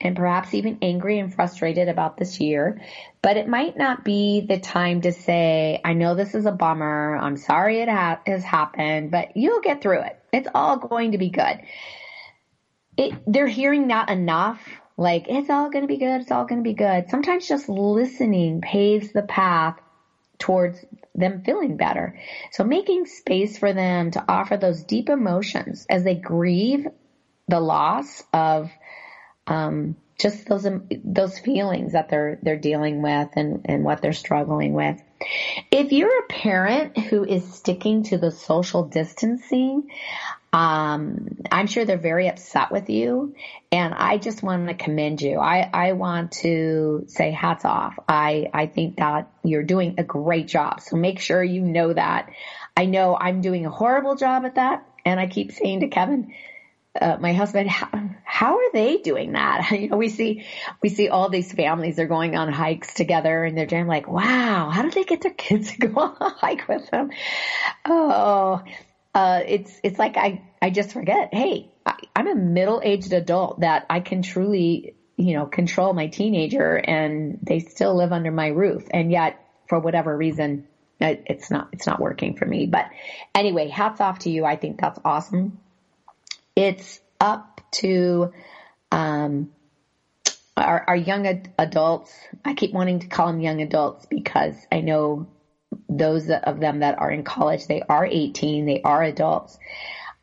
and 0.00 0.16
perhaps 0.16 0.52
even 0.52 0.78
angry 0.82 1.20
and 1.20 1.32
frustrated 1.32 1.88
about 1.88 2.16
this 2.16 2.40
year, 2.40 2.80
but 3.22 3.36
it 3.36 3.46
might 3.46 3.76
not 3.76 4.04
be 4.04 4.44
the 4.48 4.58
time 4.58 5.02
to 5.02 5.12
say, 5.12 5.80
I 5.84 5.92
know 5.92 6.16
this 6.16 6.34
is 6.34 6.44
a 6.44 6.50
bummer. 6.50 7.16
I'm 7.16 7.36
sorry 7.36 7.78
it 7.78 7.88
ha- 7.88 8.20
has 8.26 8.42
happened, 8.42 9.12
but 9.12 9.36
you'll 9.36 9.60
get 9.60 9.80
through 9.80 10.00
it. 10.00 10.18
It's 10.32 10.48
all 10.52 10.78
going 10.78 11.12
to 11.12 11.18
be 11.18 11.30
good. 11.30 11.60
It, 12.96 13.14
they're 13.28 13.46
hearing 13.46 13.86
that 13.88 14.10
enough. 14.10 14.60
Like, 14.96 15.26
it's 15.28 15.50
all 15.50 15.70
going 15.70 15.84
to 15.84 15.88
be 15.88 15.98
good. 15.98 16.20
It's 16.20 16.32
all 16.32 16.46
going 16.46 16.62
to 16.62 16.68
be 16.68 16.74
good. 16.74 17.08
Sometimes 17.10 17.46
just 17.46 17.68
listening 17.68 18.60
paves 18.60 19.12
the 19.12 19.22
path 19.22 19.76
towards 20.42 20.84
them 21.14 21.42
feeling 21.44 21.76
better. 21.76 22.18
So 22.50 22.64
making 22.64 23.06
space 23.06 23.56
for 23.56 23.72
them 23.72 24.10
to 24.10 24.24
offer 24.28 24.56
those 24.56 24.82
deep 24.82 25.08
emotions 25.08 25.86
as 25.88 26.02
they 26.02 26.16
grieve 26.16 26.88
the 27.46 27.60
loss 27.60 28.24
of 28.32 28.72
um, 29.46 29.94
just 30.18 30.46
those 30.46 30.66
those 31.04 31.38
feelings 31.38 31.92
that 31.92 32.08
they're 32.08 32.40
they're 32.42 32.58
dealing 32.58 33.02
with 33.02 33.28
and 33.36 33.60
and 33.66 33.84
what 33.84 34.02
they're 34.02 34.12
struggling 34.12 34.72
with. 34.72 35.00
If 35.70 35.92
you're 35.92 36.24
a 36.24 36.26
parent 36.28 36.98
who 36.98 37.24
is 37.24 37.54
sticking 37.54 38.02
to 38.04 38.18
the 38.18 38.32
social 38.32 38.88
distancing, 38.88 39.88
um, 40.52 41.38
I'm 41.50 41.66
sure 41.66 41.84
they're 41.84 41.96
very 41.96 42.28
upset 42.28 42.70
with 42.70 42.90
you, 42.90 43.34
and 43.70 43.94
I 43.94 44.18
just 44.18 44.42
want 44.42 44.68
to 44.68 44.74
commend 44.74 45.22
you. 45.22 45.38
I, 45.38 45.68
I 45.72 45.92
want 45.92 46.32
to 46.42 47.04
say 47.06 47.30
hats 47.30 47.64
off. 47.64 47.98
I, 48.06 48.50
I 48.52 48.66
think 48.66 48.96
that 48.96 49.30
you're 49.42 49.62
doing 49.62 49.94
a 49.96 50.04
great 50.04 50.48
job. 50.48 50.80
So 50.80 50.96
make 50.96 51.20
sure 51.20 51.42
you 51.42 51.62
know 51.62 51.92
that. 51.94 52.30
I 52.76 52.84
know 52.84 53.16
I'm 53.18 53.40
doing 53.40 53.64
a 53.64 53.70
horrible 53.70 54.14
job 54.14 54.44
at 54.44 54.56
that, 54.56 54.86
and 55.06 55.18
I 55.18 55.26
keep 55.26 55.52
saying 55.52 55.80
to 55.80 55.88
Kevin, 55.88 56.34
uh, 57.00 57.16
my 57.18 57.32
husband, 57.32 57.70
how, 57.70 57.88
how, 58.22 58.58
are 58.58 58.72
they 58.72 58.98
doing 58.98 59.32
that? 59.32 59.70
You 59.70 59.88
know, 59.88 59.96
we 59.96 60.10
see, 60.10 60.44
we 60.82 60.90
see 60.90 61.08
all 61.08 61.30
these 61.30 61.50
families 61.50 61.98
are 61.98 62.06
going 62.06 62.36
on 62.36 62.52
hikes 62.52 62.92
together 62.92 63.44
and 63.44 63.56
they're 63.56 63.64
doing 63.64 63.86
like, 63.86 64.06
wow, 64.06 64.68
how 64.68 64.82
did 64.82 64.92
they 64.92 65.04
get 65.04 65.22
their 65.22 65.32
kids 65.32 65.72
to 65.72 65.86
go 65.86 66.00
on 66.00 66.16
a 66.20 66.28
hike 66.28 66.68
with 66.68 66.90
them? 66.90 67.10
Oh, 67.86 68.62
uh, 69.14 69.40
it's 69.46 69.80
it's 69.82 69.98
like 69.98 70.16
I 70.16 70.42
I 70.60 70.70
just 70.70 70.92
forget. 70.92 71.28
Hey, 71.32 71.70
I, 71.84 71.94
I'm 72.16 72.28
a 72.28 72.34
middle 72.34 72.80
aged 72.82 73.12
adult 73.12 73.60
that 73.60 73.86
I 73.90 74.00
can 74.00 74.22
truly 74.22 74.94
you 75.16 75.34
know, 75.34 75.46
control 75.46 75.92
my 75.92 76.08
teenager 76.08 76.74
and 76.74 77.38
they 77.42 77.60
still 77.60 77.96
live 77.96 78.12
under 78.12 78.30
my 78.30 78.48
roof. 78.48 78.82
And 78.90 79.10
yet 79.10 79.38
for 79.68 79.78
whatever 79.78 80.16
reason, 80.16 80.64
it's 81.00 81.50
not, 81.50 81.68
it's 81.72 81.86
not 81.86 82.00
working 82.00 82.36
for 82.36 82.44
me. 82.46 82.66
But 82.66 82.86
anyway, 83.34 83.68
hats 83.68 84.00
off 84.00 84.20
to 84.20 84.30
you. 84.30 84.44
I 84.44 84.56
think 84.56 84.80
that's 84.80 84.98
awesome. 85.04 85.58
It's 86.56 87.00
up 87.20 87.60
to, 87.72 88.32
um, 88.90 89.50
our, 90.56 90.84
our 90.86 90.96
young 90.96 91.26
ad- 91.26 91.52
adults. 91.58 92.12
I 92.44 92.54
keep 92.54 92.72
wanting 92.72 93.00
to 93.00 93.08
call 93.08 93.28
them 93.28 93.40
young 93.40 93.62
adults 93.62 94.06
because 94.06 94.56
I 94.70 94.80
know 94.80 95.26
those 95.96 96.28
of 96.30 96.60
them 96.60 96.80
that 96.80 96.98
are 96.98 97.10
in 97.10 97.24
college, 97.24 97.66
they 97.66 97.82
are 97.82 98.06
18, 98.06 98.66
they 98.66 98.82
are 98.82 99.02
adults. 99.02 99.58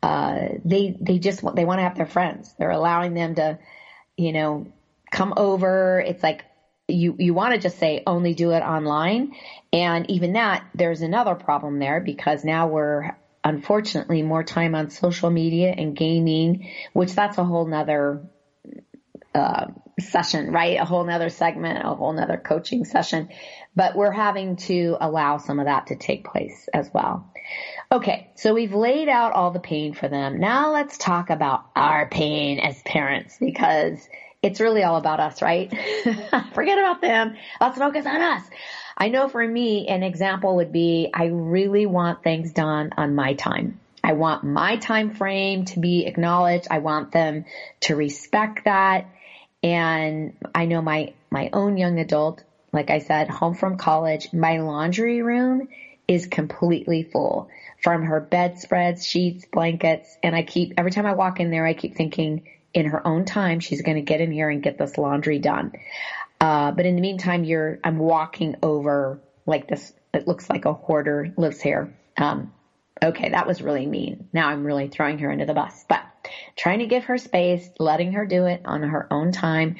Uh, 0.02 0.48
they, 0.64 0.96
they 1.00 1.18
just 1.18 1.42
want, 1.42 1.56
they 1.56 1.64
want 1.64 1.78
to 1.78 1.82
have 1.82 1.96
their 1.96 2.06
friends. 2.06 2.54
They're 2.58 2.70
allowing 2.70 3.14
them 3.14 3.34
to, 3.34 3.58
you 4.16 4.32
know, 4.32 4.66
come 5.10 5.34
over. 5.36 6.00
It's 6.00 6.22
like, 6.22 6.44
you, 6.88 7.14
you 7.18 7.34
want 7.34 7.54
to 7.54 7.60
just 7.60 7.78
say 7.78 8.02
only 8.06 8.34
do 8.34 8.50
it 8.50 8.60
online. 8.60 9.34
And 9.72 10.10
even 10.10 10.32
that, 10.32 10.66
there's 10.74 11.02
another 11.02 11.34
problem 11.34 11.78
there 11.78 12.00
because 12.00 12.44
now 12.44 12.66
we're 12.68 13.16
unfortunately 13.44 14.22
more 14.22 14.42
time 14.42 14.74
on 14.74 14.90
social 14.90 15.30
media 15.30 15.72
and 15.76 15.96
gaming, 15.96 16.70
which 16.92 17.14
that's 17.14 17.38
a 17.38 17.44
whole 17.44 17.66
nother, 17.66 18.22
uh, 19.34 19.66
session, 19.98 20.52
right? 20.52 20.78
A 20.80 20.84
whole 20.84 21.04
nother 21.04 21.30
segment, 21.30 21.84
a 21.84 21.94
whole 21.94 22.12
nother 22.12 22.36
coaching 22.36 22.84
session, 22.84 23.28
but 23.76 23.94
we're 23.96 24.10
having 24.10 24.56
to 24.56 24.96
allow 25.00 25.38
some 25.38 25.60
of 25.60 25.66
that 25.66 25.88
to 25.88 25.96
take 25.96 26.24
place 26.24 26.68
as 26.72 26.90
well. 26.92 27.30
Okay. 27.92 28.30
So 28.36 28.54
we've 28.54 28.74
laid 28.74 29.08
out 29.08 29.32
all 29.32 29.50
the 29.50 29.60
pain 29.60 29.94
for 29.94 30.08
them. 30.08 30.38
Now 30.38 30.72
let's 30.72 30.98
talk 30.98 31.30
about 31.30 31.64
our 31.74 32.08
pain 32.08 32.60
as 32.60 32.80
parents 32.82 33.36
because 33.38 34.08
it's 34.42 34.60
really 34.60 34.82
all 34.82 34.96
about 34.96 35.20
us, 35.20 35.42
right? 35.42 35.70
Forget 36.54 36.78
about 36.78 37.00
them. 37.00 37.36
Let's 37.60 37.78
focus 37.78 38.06
on 38.06 38.20
us. 38.20 38.42
I 38.96 39.08
know 39.08 39.28
for 39.28 39.46
me, 39.46 39.88
an 39.88 40.02
example 40.02 40.56
would 40.56 40.72
be 40.72 41.10
I 41.12 41.26
really 41.26 41.86
want 41.86 42.22
things 42.22 42.52
done 42.52 42.90
on 42.96 43.14
my 43.14 43.34
time. 43.34 43.80
I 44.02 44.14
want 44.14 44.44
my 44.44 44.76
time 44.76 45.14
frame 45.14 45.66
to 45.66 45.80
be 45.80 46.06
acknowledged. 46.06 46.68
I 46.70 46.78
want 46.78 47.12
them 47.12 47.44
to 47.80 47.96
respect 47.96 48.64
that. 48.64 49.10
And 49.62 50.32
I 50.54 50.64
know 50.66 50.80
my, 50.80 51.12
my 51.30 51.50
own 51.52 51.76
young 51.76 51.98
adult, 51.98 52.42
like 52.72 52.90
I 52.90 52.98
said, 52.98 53.28
home 53.28 53.54
from 53.54 53.76
college, 53.76 54.32
my 54.32 54.58
laundry 54.58 55.22
room 55.22 55.68
is 56.08 56.26
completely 56.26 57.02
full 57.02 57.48
from 57.82 58.02
her 58.02 58.20
bedspreads, 58.20 59.06
sheets, 59.06 59.44
blankets. 59.52 60.16
And 60.22 60.34
I 60.34 60.42
keep, 60.42 60.74
every 60.76 60.90
time 60.90 61.06
I 61.06 61.12
walk 61.12 61.40
in 61.40 61.50
there, 61.50 61.66
I 61.66 61.74
keep 61.74 61.94
thinking 61.94 62.42
in 62.72 62.86
her 62.86 63.06
own 63.06 63.24
time, 63.24 63.60
she's 63.60 63.82
going 63.82 63.96
to 63.96 64.02
get 64.02 64.20
in 64.20 64.30
here 64.30 64.48
and 64.48 64.62
get 64.62 64.78
this 64.78 64.96
laundry 64.96 65.38
done. 65.38 65.72
Uh, 66.40 66.72
but 66.72 66.86
in 66.86 66.94
the 66.94 67.00
meantime, 67.02 67.44
you're, 67.44 67.78
I'm 67.84 67.98
walking 67.98 68.56
over 68.62 69.20
like 69.46 69.68
this, 69.68 69.92
it 70.14 70.26
looks 70.26 70.48
like 70.48 70.64
a 70.64 70.72
hoarder 70.72 71.32
lives 71.36 71.60
here. 71.60 71.96
Um, 72.16 72.52
okay, 73.02 73.30
that 73.30 73.46
was 73.46 73.60
really 73.60 73.86
mean. 73.86 74.28
Now 74.32 74.48
I'm 74.48 74.64
really 74.64 74.88
throwing 74.88 75.18
her 75.18 75.30
into 75.30 75.46
the 75.46 75.54
bus, 75.54 75.84
but 75.88 76.02
trying 76.56 76.80
to 76.80 76.86
give 76.86 77.04
her 77.04 77.18
space, 77.18 77.68
letting 77.78 78.12
her 78.12 78.26
do 78.26 78.46
it 78.46 78.62
on 78.64 78.82
her 78.82 79.06
own 79.10 79.32
time. 79.32 79.76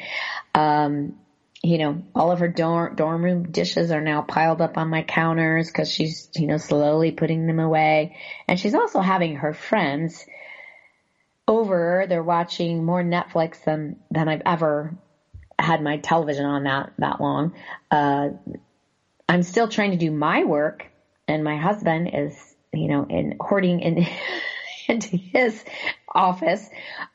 Um, 0.54 1.16
you 1.62 1.78
know, 1.78 2.02
all 2.14 2.32
of 2.32 2.38
her 2.38 2.48
dorm, 2.48 2.96
dorm 2.96 3.22
room 3.22 3.50
dishes 3.50 3.90
are 3.90 4.00
now 4.00 4.22
piled 4.22 4.62
up 4.62 4.78
on 4.78 4.88
my 4.88 5.02
counters 5.02 5.66
because 5.66 5.90
she's, 5.90 6.28
you 6.34 6.46
know, 6.46 6.56
slowly 6.56 7.12
putting 7.12 7.46
them 7.46 7.60
away. 7.60 8.16
And 8.48 8.58
she's 8.58 8.74
also 8.74 9.00
having 9.00 9.36
her 9.36 9.52
friends 9.52 10.24
over. 11.46 12.06
They're 12.08 12.22
watching 12.22 12.84
more 12.84 13.02
Netflix 13.02 13.62
than, 13.64 13.96
than 14.10 14.28
I've 14.28 14.42
ever 14.46 14.96
had 15.58 15.82
my 15.82 15.98
television 15.98 16.46
on 16.46 16.64
that, 16.64 16.92
that 16.98 17.20
long. 17.20 17.54
Uh, 17.90 18.30
I'm 19.28 19.42
still 19.42 19.68
trying 19.68 19.90
to 19.90 19.98
do 19.98 20.10
my 20.10 20.44
work 20.44 20.86
and 21.28 21.44
my 21.44 21.58
husband 21.58 22.10
is, 22.12 22.34
you 22.72 22.88
know, 22.88 23.06
in 23.08 23.36
hoarding 23.38 23.80
in, 23.80 24.06
into 25.00 25.16
his 25.16 25.64
office, 26.12 26.68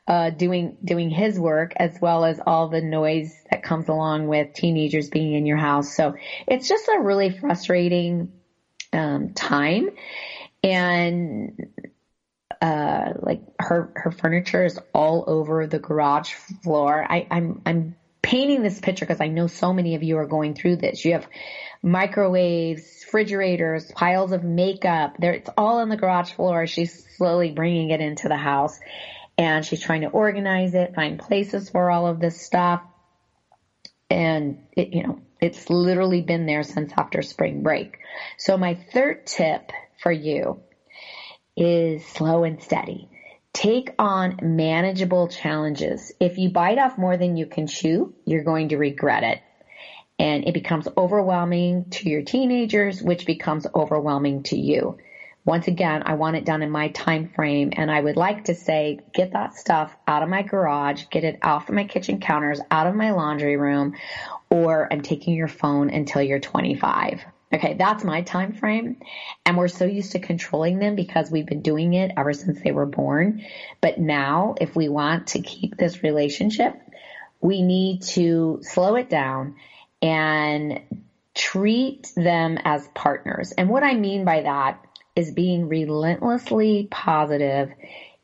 uh, 0.08 0.30
doing, 0.30 0.76
doing 0.82 1.10
his 1.10 1.38
work 1.38 1.72
as 1.76 1.98
well 2.00 2.24
as 2.24 2.40
all 2.44 2.68
the 2.68 2.80
noise 2.80 3.34
that 3.50 3.62
comes 3.62 3.88
along 3.88 4.26
with 4.28 4.54
teenagers 4.54 5.10
being 5.10 5.34
in 5.34 5.46
your 5.46 5.58
house. 5.58 5.94
So 5.94 6.14
it's 6.46 6.68
just 6.68 6.88
a 6.88 7.00
really 7.00 7.30
frustrating, 7.30 8.32
um, 8.92 9.34
time. 9.34 9.90
And, 10.62 11.66
uh, 12.62 13.12
like 13.20 13.42
her, 13.60 13.92
her 13.94 14.10
furniture 14.10 14.64
is 14.64 14.78
all 14.94 15.24
over 15.26 15.66
the 15.66 15.78
garage 15.78 16.32
floor. 16.32 17.04
I, 17.06 17.26
I'm, 17.30 17.60
I'm 17.66 17.96
painting 18.22 18.62
this 18.62 18.80
picture 18.80 19.04
because 19.04 19.20
I 19.20 19.28
know 19.28 19.46
so 19.46 19.72
many 19.72 19.94
of 19.94 20.02
you 20.02 20.16
are 20.16 20.26
going 20.26 20.54
through 20.54 20.76
this. 20.76 21.04
You 21.04 21.12
have 21.12 21.28
microwaves, 21.86 22.82
refrigerators, 23.04 23.90
piles 23.92 24.32
of 24.32 24.42
makeup. 24.42 25.16
There, 25.20 25.32
it's 25.32 25.48
all 25.56 25.78
on 25.78 25.88
the 25.88 25.96
garage 25.96 26.32
floor. 26.32 26.66
She's 26.66 27.06
slowly 27.16 27.52
bringing 27.52 27.90
it 27.90 28.00
into 28.00 28.28
the 28.28 28.36
house 28.36 28.78
and 29.38 29.64
she's 29.64 29.80
trying 29.80 30.00
to 30.00 30.08
organize 30.08 30.74
it, 30.74 30.94
find 30.96 31.18
places 31.18 31.70
for 31.70 31.90
all 31.90 32.08
of 32.08 32.18
this 32.18 32.40
stuff. 32.40 32.82
And 34.10 34.64
it, 34.76 34.94
you 34.94 35.04
know, 35.04 35.20
it's 35.40 35.70
literally 35.70 36.22
been 36.22 36.46
there 36.46 36.64
since 36.64 36.92
after 36.96 37.22
spring 37.22 37.62
break. 37.62 37.98
So 38.36 38.56
my 38.56 38.74
third 38.74 39.26
tip 39.26 39.70
for 40.02 40.10
you 40.10 40.60
is 41.56 42.04
slow 42.04 42.42
and 42.42 42.60
steady. 42.60 43.08
Take 43.52 43.94
on 43.98 44.38
manageable 44.42 45.28
challenges. 45.28 46.12
If 46.18 46.36
you 46.36 46.50
bite 46.50 46.78
off 46.78 46.98
more 46.98 47.16
than 47.16 47.36
you 47.36 47.46
can 47.46 47.68
chew, 47.68 48.14
you're 48.24 48.44
going 48.44 48.70
to 48.70 48.76
regret 48.76 49.22
it 49.22 49.40
and 50.18 50.46
it 50.46 50.54
becomes 50.54 50.88
overwhelming 50.96 51.86
to 51.90 52.08
your 52.08 52.22
teenagers, 52.22 53.02
which 53.02 53.26
becomes 53.26 53.66
overwhelming 53.74 54.42
to 54.44 54.58
you. 54.58 54.98
Once 55.44 55.68
again, 55.68 56.02
I 56.04 56.14
want 56.14 56.36
it 56.36 56.44
done 56.44 56.62
in 56.62 56.70
my 56.70 56.88
time 56.88 57.28
frame 57.28 57.72
and 57.76 57.88
I 57.88 58.00
would 58.00 58.16
like 58.16 58.46
to 58.46 58.54
say, 58.54 58.98
get 59.14 59.32
that 59.32 59.54
stuff 59.54 59.94
out 60.08 60.24
of 60.24 60.28
my 60.28 60.42
garage, 60.42 61.04
get 61.10 61.22
it 61.22 61.38
off 61.42 61.68
of 61.68 61.74
my 61.76 61.84
kitchen 61.84 62.18
counters, 62.18 62.60
out 62.70 62.88
of 62.88 62.96
my 62.96 63.12
laundry 63.12 63.56
room, 63.56 63.94
or 64.50 64.92
I'm 64.92 65.02
taking 65.02 65.34
your 65.34 65.46
phone 65.46 65.90
until 65.90 66.22
you're 66.22 66.40
25. 66.40 67.24
Okay, 67.54 67.74
that's 67.74 68.02
my 68.02 68.22
time 68.22 68.54
frame. 68.54 68.96
And 69.44 69.56
we're 69.56 69.68
so 69.68 69.84
used 69.84 70.12
to 70.12 70.18
controlling 70.18 70.80
them 70.80 70.96
because 70.96 71.30
we've 71.30 71.46
been 71.46 71.62
doing 71.62 71.94
it 71.94 72.10
ever 72.16 72.32
since 72.32 72.60
they 72.60 72.72
were 72.72 72.86
born. 72.86 73.44
But 73.80 73.98
now, 73.98 74.56
if 74.60 74.74
we 74.74 74.88
want 74.88 75.28
to 75.28 75.40
keep 75.40 75.76
this 75.76 76.02
relationship, 76.02 76.74
we 77.40 77.62
need 77.62 78.02
to 78.02 78.58
slow 78.62 78.96
it 78.96 79.08
down 79.08 79.54
and 80.06 80.80
treat 81.34 82.12
them 82.14 82.58
as 82.64 82.86
partners. 82.94 83.50
And 83.50 83.68
what 83.68 83.82
I 83.82 83.94
mean 83.94 84.24
by 84.24 84.42
that 84.42 84.80
is 85.16 85.32
being 85.32 85.68
relentlessly 85.68 86.86
positive 86.88 87.72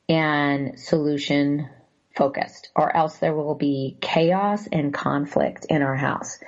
and 0.09 0.79
solution 0.79 1.69
focused 2.15 2.71
or 2.77 2.95
else 2.95 3.17
there 3.19 3.35
will 3.35 3.57
be 3.57 3.97
chaos 4.01 4.69
and 4.71 4.95
conflict 4.95 5.67
in 5.69 5.83
our 5.83 5.97
house. 5.97 6.39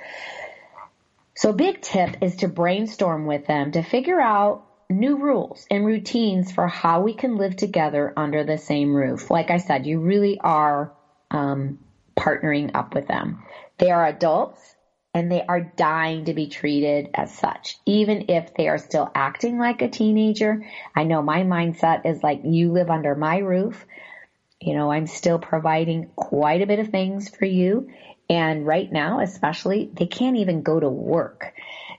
So 1.35 1.51
big 1.51 1.81
tip 1.81 2.17
is 2.21 2.37
to 2.37 2.47
brainstorm 2.47 3.25
with 3.25 3.45
them 3.45 3.73
to 3.73 3.83
figure 3.83 4.21
out 4.21 4.65
new 4.89 5.17
rules 5.17 5.65
and 5.69 5.85
routines 5.85 6.49
for 6.49 6.65
how 6.65 7.01
we 7.01 7.13
can 7.13 7.35
live 7.35 7.57
together 7.57 8.13
under 8.15 8.45
the 8.45 8.57
same 8.57 8.95
roof. 8.95 9.29
Like 9.29 9.51
I 9.51 9.57
said, 9.57 9.85
you 9.85 9.99
really 9.99 10.39
are 10.39 10.93
um, 11.29 11.79
partnering 12.15 12.71
up 12.73 12.95
with 12.95 13.07
them. 13.07 13.43
They 13.79 13.91
are 13.91 14.05
adults 14.05 14.74
and 15.15 15.31
they 15.31 15.41
are 15.41 15.61
dying 15.61 16.25
to 16.25 16.33
be 16.33 16.47
treated 16.47 17.09
as 17.13 17.33
such, 17.33 17.77
even 17.85 18.25
if 18.27 18.53
they 18.53 18.67
are 18.67 18.77
still 18.77 19.09
acting 19.15 19.57
like 19.57 19.81
a 19.81 19.87
teenager. 19.87 20.67
I 20.93 21.05
know 21.05 21.21
my 21.21 21.43
mindset 21.43 22.05
is 22.05 22.21
like, 22.21 22.41
you 22.43 22.73
live 22.73 22.89
under 22.89 23.15
my 23.15 23.37
roof. 23.37 23.85
You 24.59 24.75
know, 24.75 24.91
I'm 24.91 25.07
still 25.07 25.39
providing 25.39 26.09
quite 26.17 26.61
a 26.61 26.67
bit 26.67 26.79
of 26.79 26.89
things 26.89 27.29
for 27.29 27.45
you. 27.45 27.89
And 28.29 28.67
right 28.67 28.91
now, 28.91 29.21
especially, 29.21 29.89
they 29.93 30.07
can't 30.07 30.35
even 30.35 30.63
go 30.63 30.81
to 30.81 30.89
work. 30.89 31.53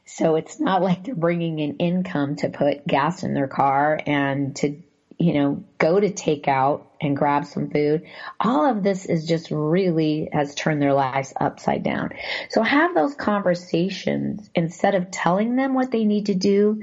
So 0.05 0.37
it's 0.37 0.61
not 0.61 0.83
like 0.83 1.05
they're 1.05 1.15
bringing 1.15 1.59
in 1.59 1.79
income 1.79 2.37
to 2.37 2.51
put 2.51 2.87
gas 2.87 3.23
in 3.23 3.33
their 3.33 3.49
car 3.49 3.99
and 4.07 4.55
to 4.57 4.83
you 5.19 5.33
know, 5.33 5.65
go 5.79 5.99
to 5.99 6.11
takeout 6.11 6.85
and 7.01 7.17
grab 7.17 7.45
some 7.45 7.71
food. 7.71 8.03
All 8.39 8.67
of 8.67 8.83
this 8.83 9.07
is 9.07 9.27
just 9.27 9.51
really 9.51 10.29
has 10.33 10.55
turned 10.55 10.81
their 10.81 10.93
lives 10.93 11.33
upside 11.41 11.83
down. 11.83 12.11
So 12.51 12.63
have 12.63 12.95
those 12.95 13.15
conversations 13.15 14.51
instead 14.55 14.95
of 14.95 15.11
telling 15.11 15.57
them 15.57 15.75
what 15.75 15.91
they 15.91 16.05
need 16.05 16.27
to 16.27 16.35
do. 16.35 16.83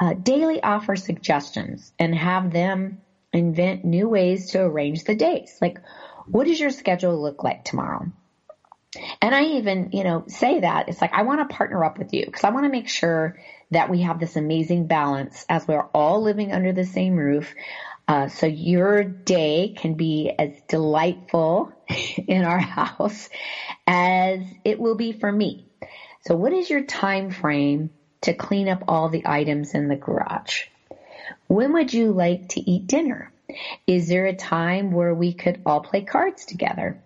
Uh, 0.00 0.14
daily 0.14 0.62
offer 0.62 0.96
suggestions 0.96 1.92
and 1.98 2.14
have 2.14 2.52
them 2.52 2.98
invent 3.32 3.84
new 3.84 4.08
ways 4.08 4.50
to 4.50 4.60
arrange 4.60 5.04
the 5.04 5.14
days. 5.14 5.56
Like, 5.60 5.78
what 6.26 6.46
does 6.46 6.58
your 6.58 6.70
schedule 6.70 7.20
look 7.20 7.44
like 7.44 7.64
tomorrow? 7.64 8.06
And 9.20 9.34
I 9.34 9.44
even, 9.44 9.90
you 9.92 10.02
know, 10.02 10.24
say 10.28 10.60
that 10.60 10.88
it's 10.88 11.00
like, 11.00 11.12
I 11.12 11.22
want 11.22 11.48
to 11.48 11.54
partner 11.54 11.84
up 11.84 11.98
with 11.98 12.12
you 12.12 12.24
because 12.24 12.44
I 12.44 12.50
want 12.50 12.64
to 12.64 12.70
make 12.70 12.88
sure 12.88 13.38
that 13.70 13.90
we 13.90 14.02
have 14.02 14.18
this 14.18 14.36
amazing 14.36 14.86
balance 14.86 15.44
as 15.48 15.66
we're 15.66 15.86
all 15.94 16.22
living 16.22 16.52
under 16.52 16.72
the 16.72 16.84
same 16.84 17.16
roof. 17.16 17.54
Uh, 18.06 18.28
so 18.28 18.46
your 18.46 19.04
day 19.04 19.74
can 19.76 19.94
be 19.94 20.32
as 20.38 20.50
delightful 20.68 21.70
in 22.26 22.44
our 22.44 22.58
house 22.58 23.28
as 23.86 24.40
it 24.64 24.80
will 24.80 24.94
be 24.94 25.12
for 25.12 25.30
me. 25.30 25.66
So 26.22 26.34
what 26.34 26.52
is 26.52 26.70
your 26.70 26.82
time 26.82 27.30
frame 27.30 27.90
to 28.22 28.32
clean 28.32 28.68
up 28.68 28.84
all 28.88 29.08
the 29.08 29.26
items 29.26 29.74
in 29.74 29.88
the 29.88 29.96
garage? 29.96 30.64
When 31.46 31.72
would 31.74 31.92
you 31.92 32.12
like 32.12 32.48
to 32.48 32.70
eat 32.70 32.86
dinner? 32.86 33.32
Is 33.86 34.08
there 34.08 34.26
a 34.26 34.34
time 34.34 34.90
where 34.90 35.14
we 35.14 35.32
could 35.32 35.60
all 35.64 35.80
play 35.80 36.02
cards 36.02 36.44
together? 36.44 37.02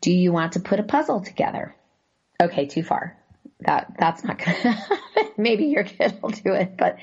Do 0.00 0.12
you 0.12 0.32
want 0.32 0.52
to 0.52 0.60
put 0.60 0.80
a 0.80 0.84
puzzle 0.84 1.20
together? 1.20 1.74
Okay, 2.42 2.66
too 2.66 2.82
far. 2.82 3.16
That 3.60 3.92
that's 3.98 4.24
not 4.24 4.38
gonna. 4.38 4.78
maybe 5.38 5.66
your 5.66 5.84
kid 5.84 6.18
will 6.22 6.30
do 6.30 6.52
it, 6.52 6.76
but 6.76 6.96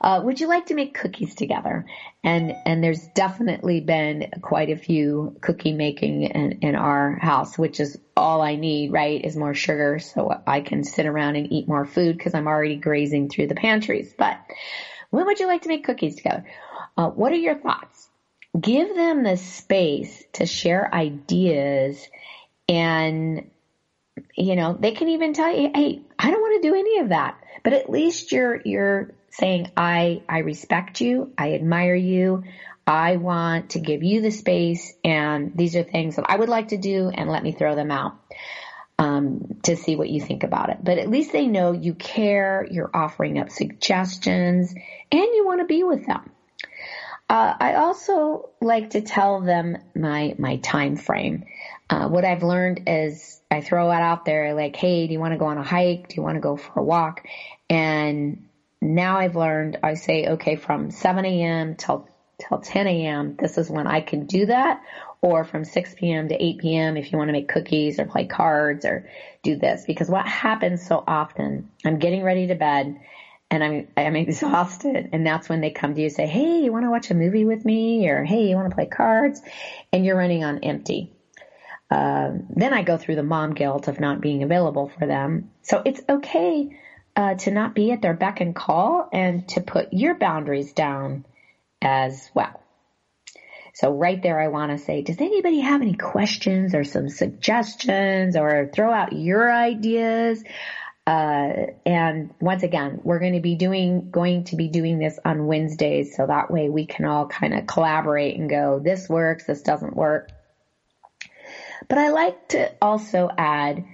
uh, 0.00 0.20
would 0.24 0.40
you 0.40 0.46
like 0.46 0.66
to 0.66 0.74
make 0.74 0.94
cookies 0.94 1.34
together? 1.34 1.86
And 2.22 2.52
and 2.66 2.82
there's 2.82 3.06
definitely 3.14 3.80
been 3.80 4.30
quite 4.42 4.70
a 4.70 4.76
few 4.76 5.36
cookie 5.40 5.72
making 5.72 6.24
in, 6.24 6.58
in 6.62 6.74
our 6.74 7.16
house, 7.16 7.56
which 7.58 7.80
is 7.80 7.98
all 8.16 8.42
I 8.42 8.56
need. 8.56 8.92
Right, 8.92 9.24
is 9.24 9.36
more 9.36 9.54
sugar, 9.54 9.98
so 9.98 10.42
I 10.46 10.60
can 10.60 10.84
sit 10.84 11.06
around 11.06 11.36
and 11.36 11.52
eat 11.52 11.68
more 11.68 11.84
food 11.84 12.16
because 12.16 12.34
I'm 12.34 12.46
already 12.46 12.76
grazing 12.76 13.28
through 13.28 13.48
the 13.48 13.54
pantries. 13.54 14.14
But 14.16 14.38
when 15.10 15.26
would 15.26 15.40
you 15.40 15.46
like 15.46 15.62
to 15.62 15.68
make 15.68 15.84
cookies 15.84 16.16
together? 16.16 16.44
Uh, 16.96 17.08
what 17.08 17.32
are 17.32 17.36
your 17.36 17.56
thoughts? 17.56 18.08
Give 18.58 18.94
them 18.94 19.22
the 19.22 19.36
space 19.36 20.24
to 20.34 20.44
share 20.44 20.92
ideas 20.92 22.08
and 22.68 23.50
you 24.36 24.56
know, 24.56 24.76
they 24.78 24.92
can 24.92 25.08
even 25.08 25.32
tell 25.32 25.54
you, 25.54 25.70
hey, 25.74 26.02
I 26.18 26.30
don't 26.30 26.40
want 26.40 26.62
to 26.62 26.68
do 26.68 26.74
any 26.74 26.98
of 27.00 27.08
that. 27.10 27.42
But 27.62 27.72
at 27.72 27.90
least 27.90 28.32
you're 28.32 28.60
you're 28.64 29.14
saying, 29.30 29.70
I 29.76 30.22
I 30.28 30.38
respect 30.38 31.00
you, 31.00 31.32
I 31.36 31.54
admire 31.54 31.94
you, 31.94 32.44
I 32.86 33.16
want 33.16 33.70
to 33.70 33.80
give 33.80 34.02
you 34.02 34.20
the 34.20 34.30
space, 34.30 34.94
and 35.04 35.56
these 35.56 35.76
are 35.76 35.84
things 35.84 36.16
that 36.16 36.26
I 36.28 36.36
would 36.36 36.48
like 36.48 36.68
to 36.68 36.76
do, 36.76 37.10
and 37.12 37.30
let 37.30 37.42
me 37.42 37.52
throw 37.52 37.74
them 37.74 37.90
out. 37.90 38.14
Um, 38.98 39.56
to 39.62 39.76
see 39.76 39.96
what 39.96 40.10
you 40.10 40.20
think 40.20 40.42
about 40.42 40.68
it. 40.68 40.76
But 40.82 40.98
at 40.98 41.08
least 41.08 41.32
they 41.32 41.46
know 41.46 41.72
you 41.72 41.94
care, 41.94 42.68
you're 42.70 42.90
offering 42.92 43.38
up 43.38 43.48
suggestions, 43.48 44.74
and 44.74 45.22
you 45.22 45.46
want 45.46 45.60
to 45.60 45.66
be 45.66 45.82
with 45.82 46.04
them. 46.04 46.30
Uh, 47.30 47.54
I 47.60 47.74
also 47.76 48.50
like 48.60 48.90
to 48.90 49.00
tell 49.00 49.40
them 49.40 49.78
my 49.94 50.34
my 50.36 50.56
time 50.56 50.96
frame. 50.96 51.44
Uh, 51.90 52.08
what 52.08 52.26
I've 52.26 52.44
learned 52.44 52.82
is 52.88 53.42
I 53.50 53.62
throw 53.62 53.90
it 53.92 54.02
out 54.02 54.26
there 54.26 54.54
like, 54.54 54.76
hey, 54.76 55.08
do 55.08 55.14
you 55.14 55.20
want 55.20 55.34
to 55.34 55.38
go 55.38 55.46
on 55.46 55.58
a 55.58 55.64
hike? 55.64 56.08
Do 56.08 56.16
you 56.16 56.22
want 56.22 56.36
to 56.36 56.42
go 56.42 56.56
for 56.56 56.80
a 56.80 56.84
walk? 56.84 57.22
And 57.70 58.42
now 58.82 59.18
I've 59.18 59.36
learned, 59.36 59.78
I 59.84 59.94
say, 59.94 60.26
okay, 60.28 60.56
from 60.56 60.90
7 60.92 61.24
a.m. 61.26 61.76
till, 61.76 62.08
till 62.40 62.58
10 62.60 62.88
a.m., 62.88 63.36
this 63.38 63.58
is 63.58 63.70
when 63.70 63.88
I 63.88 64.02
can 64.02 64.26
do 64.26 64.46
that. 64.46 64.80
Or 65.22 65.44
from 65.44 65.64
6 65.64 65.94
p.m. 65.96 66.28
to 66.28 66.44
8 66.44 66.58
p.m. 66.58 66.98
if 66.98 67.12
you 67.12 67.18
want 67.18 67.30
to 67.30 67.34
make 67.34 67.48
cookies 67.48 68.00
or 68.00 68.06
play 68.06 68.26
cards 68.26 68.86
or 68.86 69.04
do 69.44 69.56
this. 69.56 69.84
Because 69.86 70.10
what 70.10 70.28
happens 70.28 70.86
so 70.86 71.04
often, 71.08 71.70
I'm 71.86 71.98
getting 71.98 72.24
ready 72.24 72.48
to 72.48 72.56
bed 72.56 72.96
and 73.50 73.64
I'm, 73.64 73.88
I'm 73.96 74.16
exhausted. 74.16 75.10
And 75.12 75.26
that's 75.26 75.48
when 75.50 75.62
they 75.62 75.70
come 75.72 75.94
to 75.96 76.00
you 76.02 76.06
and 76.06 76.14
say, 76.14 76.28
Hey, 76.28 76.62
you 76.62 76.72
want 76.72 76.86
to 76.86 76.90
watch 76.90 77.10
a 77.10 77.14
movie 77.14 77.46
with 77.46 77.64
me? 77.66 78.08
Or 78.08 78.24
Hey, 78.24 78.48
you 78.48 78.56
want 78.56 78.70
to 78.70 78.76
play 78.76 78.86
cards? 78.86 79.42
And 79.92 80.06
you're 80.06 80.18
running 80.18 80.44
on 80.44 80.60
empty. 80.60 81.10
Um, 81.90 82.46
then 82.50 82.72
I 82.72 82.82
go 82.82 82.96
through 82.96 83.16
the 83.16 83.22
mom 83.22 83.54
guilt 83.54 83.88
of 83.88 83.98
not 83.98 84.20
being 84.20 84.42
available 84.42 84.92
for 84.98 85.06
them. 85.06 85.50
So 85.62 85.82
it's 85.84 86.00
okay 86.08 86.78
uh, 87.16 87.34
to 87.34 87.50
not 87.50 87.74
be 87.74 87.90
at 87.90 88.00
their 88.00 88.14
beck 88.14 88.40
and 88.40 88.54
call 88.54 89.08
and 89.12 89.48
to 89.50 89.60
put 89.60 89.92
your 89.92 90.14
boundaries 90.14 90.72
down 90.72 91.24
as 91.82 92.30
well. 92.34 92.60
So 93.74 93.92
right 93.92 94.22
there, 94.22 94.38
I 94.38 94.48
want 94.48 94.72
to 94.72 94.78
say, 94.78 95.02
does 95.02 95.20
anybody 95.20 95.60
have 95.60 95.80
any 95.80 95.94
questions 95.94 96.74
or 96.74 96.84
some 96.84 97.08
suggestions 97.08 98.36
or 98.36 98.70
throw 98.72 98.92
out 98.92 99.12
your 99.12 99.52
ideas? 99.52 100.42
Uh, 101.06 101.66
and 101.86 102.34
once 102.40 102.62
again, 102.62 103.00
we're 103.02 103.18
going 103.18 103.32
to 103.32 103.40
be 103.40 103.54
doing, 103.56 104.10
going 104.10 104.44
to 104.44 104.56
be 104.56 104.68
doing 104.68 104.98
this 104.98 105.18
on 105.24 105.46
Wednesdays. 105.46 106.14
So 106.14 106.26
that 106.26 106.50
way 106.50 106.68
we 106.68 106.86
can 106.86 107.04
all 107.04 107.26
kind 107.26 107.54
of 107.54 107.66
collaborate 107.66 108.38
and 108.38 108.50
go, 108.50 108.80
this 108.80 109.08
works, 109.08 109.44
this 109.44 109.62
doesn't 109.62 109.96
work. 109.96 110.30
But 111.90 111.98
I 111.98 112.10
like 112.10 112.48
to 112.50 112.72
also 112.80 113.28
add, 113.36 113.84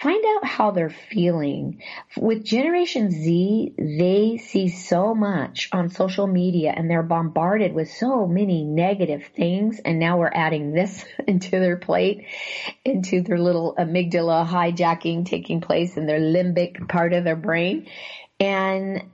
find 0.00 0.24
out 0.24 0.46
how 0.46 0.70
they're 0.70 0.88
feeling. 0.88 1.82
With 2.16 2.42
Generation 2.44 3.10
Z, 3.10 3.74
they 3.76 4.38
see 4.38 4.70
so 4.70 5.14
much 5.14 5.68
on 5.70 5.90
social 5.90 6.26
media 6.26 6.72
and 6.74 6.90
they're 6.90 7.02
bombarded 7.02 7.74
with 7.74 7.90
so 7.90 8.26
many 8.26 8.64
negative 8.64 9.24
things. 9.36 9.80
And 9.84 9.98
now 9.98 10.18
we're 10.18 10.32
adding 10.32 10.72
this 10.72 11.04
into 11.28 11.50
their 11.50 11.76
plate, 11.76 12.24
into 12.86 13.20
their 13.20 13.38
little 13.38 13.74
amygdala 13.78 14.46
hijacking 14.48 15.26
taking 15.26 15.60
place 15.60 15.98
in 15.98 16.06
their 16.06 16.20
limbic 16.20 16.88
part 16.88 17.12
of 17.12 17.22
their 17.22 17.36
brain. 17.36 17.86
And 18.40 19.04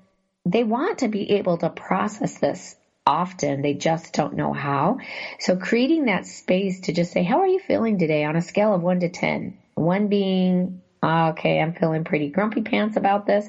they 0.47 0.63
want 0.63 0.99
to 0.99 1.09
be 1.09 1.33
able 1.33 1.59
to 1.59 1.71
process 1.71 2.39
this 2.39 2.77
often. 3.09 3.63
They 3.63 3.73
just 3.73 4.13
don't 4.13 4.35
know 4.35 4.53
how. 4.53 4.99
So 5.41 5.57
creating 5.57 6.05
that 6.05 6.27
space 6.27 6.81
to 6.81 6.93
just 6.93 7.11
say, 7.11 7.23
how 7.23 7.41
are 7.41 7.47
you 7.47 7.59
feeling 7.59 7.99
today 7.99 8.25
on 8.25 8.37
a 8.37 8.43
scale 8.43 8.75
of 8.75 8.83
one 8.83 9.01
to 9.01 9.09
10? 9.09 9.57
One 9.75 10.09
being, 10.09 10.83
ah, 11.03 11.31
okay, 11.31 11.59
I'm 11.59 11.73
feeling 11.73 12.05
pretty 12.05 12.29
grumpy 12.29 12.61
pants 12.61 12.97
about 12.99 13.27
this. 13.27 13.49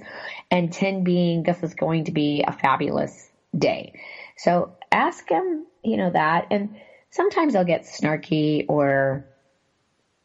And 0.49 0.71
10 0.71 1.03
being, 1.03 1.43
this 1.43 1.61
is 1.61 1.73
going 1.73 2.05
to 2.05 2.11
be 2.11 2.43
a 2.47 2.53
fabulous 2.53 3.29
day. 3.55 3.91
So 4.37 4.71
ask 4.91 5.27
them, 5.27 5.65
you 5.83 5.97
know, 5.97 6.09
that. 6.11 6.47
And 6.51 6.77
sometimes 7.09 7.53
they'll 7.53 7.65
get 7.65 7.83
snarky 7.83 8.63
or, 8.69 9.25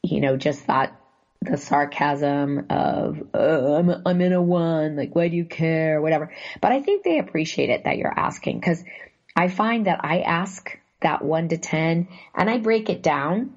you 0.03 0.21
know, 0.21 0.37
just 0.37 0.69
that 0.69 0.95
the 1.41 1.57
sarcasm 1.59 2.67
of 2.71 3.23
oh, 3.35 3.75
I'm 3.75 3.91
I'm 4.07 4.21
in 4.21 4.33
a 4.33 4.41
one, 4.41 4.97
like 4.97 5.15
why 5.15 5.29
do 5.29 5.37
you 5.37 5.45
care, 5.45 6.01
whatever. 6.01 6.33
But 6.61 6.73
I 6.73 6.81
think 6.81 7.03
they 7.03 7.19
appreciate 7.19 7.69
it 7.69 7.85
that 7.85 7.99
you're 7.99 8.13
asking 8.17 8.61
because 8.61 8.83
I 9.37 9.49
find 9.49 9.87
that 9.87 10.05
I 10.05 10.21
ask 10.21 10.79
that 11.01 11.25
one 11.25 11.49
to 11.49 11.59
10 11.59 12.09
and 12.35 12.51
I 12.51 12.59
break 12.59 12.89
it 12.89 13.03
down. 13.03 13.55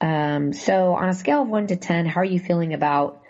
Um, 0.00 0.52
so 0.52 0.94
on 0.94 1.08
a 1.08 1.14
scale 1.14 1.42
of 1.42 1.48
one 1.48 1.66
to 1.66 1.76
10, 1.76 2.06
how 2.06 2.20
are 2.20 2.24
you 2.24 2.40
feeling 2.40 2.72
about, 2.72 3.22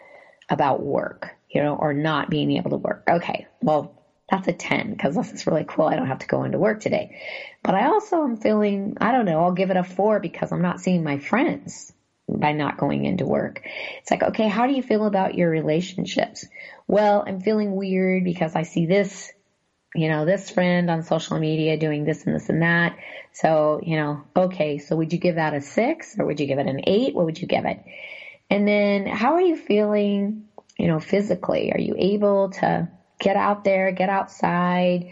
about 0.48 0.82
work, 0.82 1.30
you 1.48 1.62
know, 1.62 1.74
or 1.74 1.92
not 1.92 2.30
being 2.30 2.52
able 2.52 2.70
to 2.70 2.76
work? 2.76 3.04
Okay. 3.10 3.46
Well, 3.60 4.00
that's 4.30 4.46
a 4.46 4.52
10 4.52 4.92
because 4.92 5.16
this 5.16 5.32
is 5.32 5.46
really 5.46 5.64
cool. 5.66 5.86
I 5.86 5.96
don't 5.96 6.06
have 6.06 6.20
to 6.20 6.26
go 6.26 6.44
into 6.44 6.58
work 6.58 6.80
today. 6.80 7.20
But 7.62 7.74
I 7.74 7.86
also 7.86 8.22
am 8.22 8.36
feeling, 8.36 8.96
I 9.00 9.10
don't 9.10 9.24
know, 9.24 9.42
I'll 9.42 9.52
give 9.52 9.70
it 9.70 9.76
a 9.76 9.82
four 9.82 10.20
because 10.20 10.52
I'm 10.52 10.62
not 10.62 10.80
seeing 10.80 11.02
my 11.02 11.18
friends 11.18 11.92
by 12.28 12.52
not 12.52 12.78
going 12.78 13.04
into 13.04 13.26
work. 13.26 13.62
It's 14.00 14.10
like, 14.10 14.22
okay, 14.22 14.46
how 14.46 14.68
do 14.68 14.74
you 14.74 14.82
feel 14.82 15.04
about 15.06 15.34
your 15.34 15.50
relationships? 15.50 16.46
Well, 16.86 17.24
I'm 17.26 17.40
feeling 17.40 17.74
weird 17.74 18.22
because 18.22 18.54
I 18.54 18.62
see 18.62 18.86
this 18.86 19.32
you 19.94 20.08
know, 20.08 20.24
this 20.24 20.50
friend 20.50 20.88
on 20.90 21.02
social 21.02 21.38
media 21.38 21.76
doing 21.76 22.04
this 22.04 22.24
and 22.24 22.34
this 22.34 22.48
and 22.48 22.62
that. 22.62 22.96
So, 23.32 23.80
you 23.82 23.96
know, 23.96 24.22
okay, 24.36 24.78
so 24.78 24.96
would 24.96 25.12
you 25.12 25.18
give 25.18 25.34
that 25.34 25.54
a 25.54 25.60
six 25.60 26.16
or 26.18 26.26
would 26.26 26.38
you 26.38 26.46
give 26.46 26.58
it 26.58 26.66
an 26.66 26.82
eight? 26.86 27.14
What 27.14 27.24
would 27.24 27.40
you 27.40 27.48
give 27.48 27.64
it? 27.64 27.82
And 28.48 28.66
then 28.66 29.06
how 29.06 29.34
are 29.34 29.40
you 29.40 29.56
feeling, 29.56 30.44
you 30.78 30.86
know, 30.86 31.00
physically? 31.00 31.72
Are 31.72 31.80
you 31.80 31.94
able 31.98 32.50
to 32.50 32.88
get 33.18 33.36
out 33.36 33.64
there, 33.64 33.92
get 33.92 34.08
outside, 34.08 35.10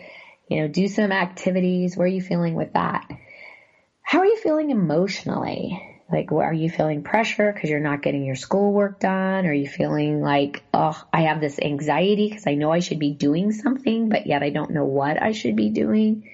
you 0.48 0.60
know, 0.60 0.68
do 0.68 0.88
some 0.88 1.12
activities? 1.12 1.96
Where 1.96 2.06
are 2.06 2.08
you 2.08 2.22
feeling 2.22 2.54
with 2.54 2.72
that? 2.72 3.06
How 4.02 4.20
are 4.20 4.26
you 4.26 4.36
feeling 4.36 4.70
emotionally? 4.70 5.87
Like, 6.10 6.32
are 6.32 6.54
you 6.54 6.70
feeling 6.70 7.02
pressure 7.02 7.52
because 7.52 7.68
you're 7.68 7.80
not 7.80 8.02
getting 8.02 8.24
your 8.24 8.34
schoolwork 8.34 8.98
done? 8.98 9.46
Are 9.46 9.52
you 9.52 9.68
feeling 9.68 10.22
like, 10.22 10.62
oh, 10.72 10.98
I 11.12 11.22
have 11.22 11.40
this 11.40 11.58
anxiety 11.60 12.28
because 12.28 12.46
I 12.46 12.54
know 12.54 12.72
I 12.72 12.78
should 12.78 12.98
be 12.98 13.10
doing 13.10 13.52
something, 13.52 14.08
but 14.08 14.26
yet 14.26 14.42
I 14.42 14.48
don't 14.48 14.70
know 14.70 14.86
what 14.86 15.22
I 15.22 15.32
should 15.32 15.54
be 15.54 15.68
doing? 15.68 16.30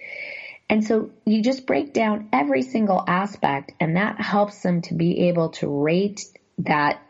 And 0.70 0.84
so 0.84 1.10
you 1.26 1.42
just 1.42 1.66
break 1.66 1.92
down 1.92 2.28
every 2.32 2.62
single 2.62 3.02
aspect 3.06 3.72
and 3.80 3.96
that 3.96 4.20
helps 4.20 4.62
them 4.62 4.80
to 4.82 4.94
be 4.94 5.28
able 5.28 5.50
to 5.50 5.68
rate 5.68 6.24
that 6.58 7.02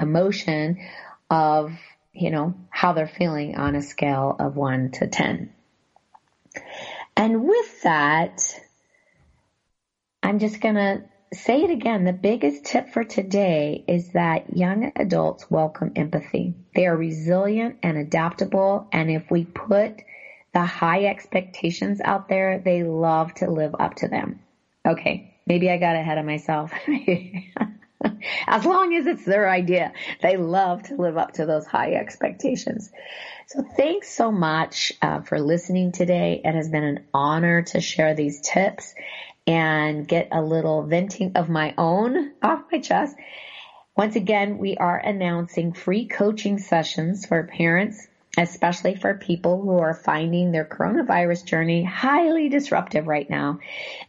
emotion 0.00 0.78
of, 1.28 1.72
you 2.12 2.30
know, 2.30 2.54
how 2.70 2.92
they're 2.92 3.08
feeling 3.08 3.56
on 3.56 3.74
a 3.74 3.82
scale 3.82 4.36
of 4.38 4.56
one 4.56 4.92
to 4.92 5.08
10. 5.08 5.52
And 7.16 7.42
with 7.42 7.82
that, 7.82 8.40
I'm 10.22 10.38
just 10.38 10.60
going 10.60 10.76
to 10.76 11.02
say 11.32 11.62
it 11.62 11.70
again. 11.70 12.04
The 12.04 12.12
biggest 12.12 12.64
tip 12.64 12.90
for 12.90 13.04
today 13.04 13.84
is 13.86 14.10
that 14.10 14.56
young 14.56 14.92
adults 14.96 15.50
welcome 15.50 15.92
empathy. 15.96 16.54
They 16.74 16.86
are 16.86 16.96
resilient 16.96 17.78
and 17.82 17.98
adaptable. 17.98 18.88
And 18.92 19.10
if 19.10 19.30
we 19.30 19.44
put 19.44 20.02
the 20.54 20.64
high 20.64 21.04
expectations 21.04 22.00
out 22.02 22.28
there, 22.28 22.58
they 22.58 22.82
love 22.82 23.34
to 23.34 23.50
live 23.50 23.74
up 23.78 23.96
to 23.96 24.08
them. 24.08 24.40
Okay. 24.86 25.34
Maybe 25.46 25.70
I 25.70 25.78
got 25.78 25.96
ahead 25.96 26.18
of 26.18 26.26
myself. 26.26 26.72
as 28.46 28.64
long 28.64 28.94
as 28.94 29.06
it's 29.06 29.24
their 29.24 29.48
idea. 29.48 29.92
They 30.22 30.36
love 30.36 30.84
to 30.84 30.96
live 30.96 31.16
up 31.16 31.32
to 31.34 31.46
those 31.46 31.66
high 31.66 31.94
expectations. 31.94 32.90
So 33.46 33.64
thanks 33.76 34.14
so 34.14 34.30
much 34.30 34.92
uh, 35.00 35.22
for 35.22 35.40
listening 35.40 35.92
today. 35.92 36.40
It 36.44 36.54
has 36.54 36.68
been 36.68 36.84
an 36.84 37.06
honor 37.14 37.62
to 37.62 37.80
share 37.80 38.14
these 38.14 38.40
tips 38.40 38.94
and 39.48 40.06
get 40.06 40.28
a 40.30 40.42
little 40.42 40.82
venting 40.82 41.32
of 41.34 41.48
my 41.48 41.74
own 41.78 42.32
off 42.42 42.64
my 42.70 42.78
chest. 42.78 43.16
Once 43.96 44.14
again, 44.14 44.58
we 44.58 44.76
are 44.76 44.98
announcing 44.98 45.72
free 45.72 46.06
coaching 46.06 46.58
sessions 46.58 47.26
for 47.26 47.42
parents 47.44 48.06
especially 48.38 48.94
for 48.94 49.14
people 49.14 49.60
who 49.60 49.78
are 49.78 49.94
finding 49.94 50.52
their 50.52 50.64
coronavirus 50.64 51.44
journey 51.44 51.82
highly 51.82 52.48
disruptive 52.48 53.06
right 53.06 53.28
now. 53.28 53.58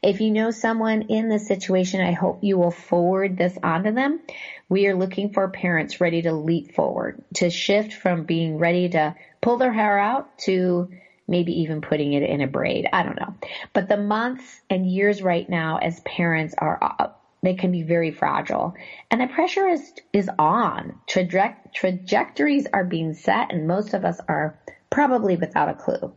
If 0.03 0.21
you 0.21 0.31
know 0.31 0.51
someone 0.51 1.03
in 1.03 1.29
this 1.29 1.47
situation, 1.47 2.01
I 2.01 2.11
hope 2.11 2.43
you 2.43 2.57
will 2.57 2.71
forward 2.71 3.37
this 3.37 3.57
on 3.63 3.83
to 3.83 3.91
them. 3.91 4.19
We 4.67 4.87
are 4.87 4.95
looking 4.95 5.33
for 5.33 5.47
parents 5.49 5.99
ready 5.99 6.21
to 6.23 6.31
leap 6.31 6.75
forward, 6.75 7.23
to 7.35 7.49
shift 7.49 7.93
from 7.93 8.25
being 8.25 8.57
ready 8.59 8.89
to 8.89 9.15
pull 9.41 9.57
their 9.57 9.73
hair 9.73 9.97
out 9.97 10.37
to 10.39 10.89
maybe 11.29 11.61
even 11.61 11.81
putting 11.81 12.13
it 12.13 12.23
in 12.23 12.41
a 12.41 12.47
braid. 12.47 12.87
I 12.91 13.03
don't 13.03 13.19
know. 13.19 13.35
But 13.73 13.87
the 13.87 13.97
months 13.97 14.61
and 14.69 14.89
years 14.89 15.21
right 15.21 15.47
now 15.49 15.77
as 15.77 15.99
parents 16.01 16.55
are 16.57 16.79
uh, 16.81 17.09
they 17.41 17.53
can 17.53 17.71
be 17.71 17.83
very 17.83 18.11
fragile. 18.11 18.75
And 19.09 19.21
the 19.21 19.27
pressure 19.27 19.67
is, 19.67 19.93
is 20.11 20.29
on. 20.37 20.99
Traje- 21.07 21.55
trajectories 21.73 22.67
are 22.73 22.83
being 22.83 23.13
set 23.13 23.51
and 23.51 23.67
most 23.67 23.93
of 23.93 24.03
us 24.03 24.19
are 24.27 24.59
probably 24.89 25.37
without 25.37 25.69
a 25.69 25.73
clue. 25.73 26.13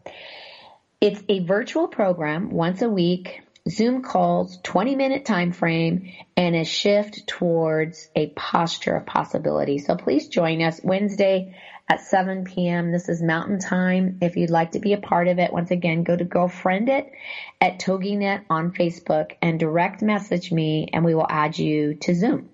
It's 1.01 1.23
a 1.29 1.41
virtual 1.41 1.89
program 1.89 2.51
once 2.51 2.83
a 2.83 2.89
week, 2.89 3.41
Zoom 3.69 4.03
calls, 4.03 4.59
20 4.63 4.97
minute 4.97 5.25
time 5.25 5.53
frame, 5.53 6.13
and 6.37 6.57
a 6.57 6.65
shift 6.65 7.27
towards 7.27 8.09
a 8.17 8.29
posture 8.29 8.97
of 8.97 9.07
possibility. 9.07 9.79
So 9.79 9.97
please 9.97 10.29
join 10.29 10.63
us 10.63 10.81
Wednesday 10.83 11.57
at 11.93 12.01
7 12.01 12.45
p.m. 12.45 12.91
This 12.91 13.11
is 13.11 13.21
Mountain 13.21 13.59
Time. 13.59 14.17
If 14.23 14.39
you'd 14.39 14.49
like 14.49 14.71
to 14.73 14.79
be 14.79 14.95
a 14.95 14.97
part 14.97 15.29
of 15.29 15.39
it, 15.39 15.53
once 15.53 15.71
again, 15.71 16.05
go 16.05 16.17
to 16.17 16.25
Girlfriend 16.25 16.89
It 16.89 17.13
at 17.61 17.81
TogiNet 17.81 18.45
on 18.49 18.71
Facebook 18.71 19.33
and 19.43 19.61
direct 19.61 20.01
message 20.01 20.51
me 20.51 20.89
and 20.91 21.05
we 21.05 21.15
will 21.15 21.27
add 21.29 21.59
you 21.59 21.93
to 21.97 22.15
Zoom. 22.15 22.49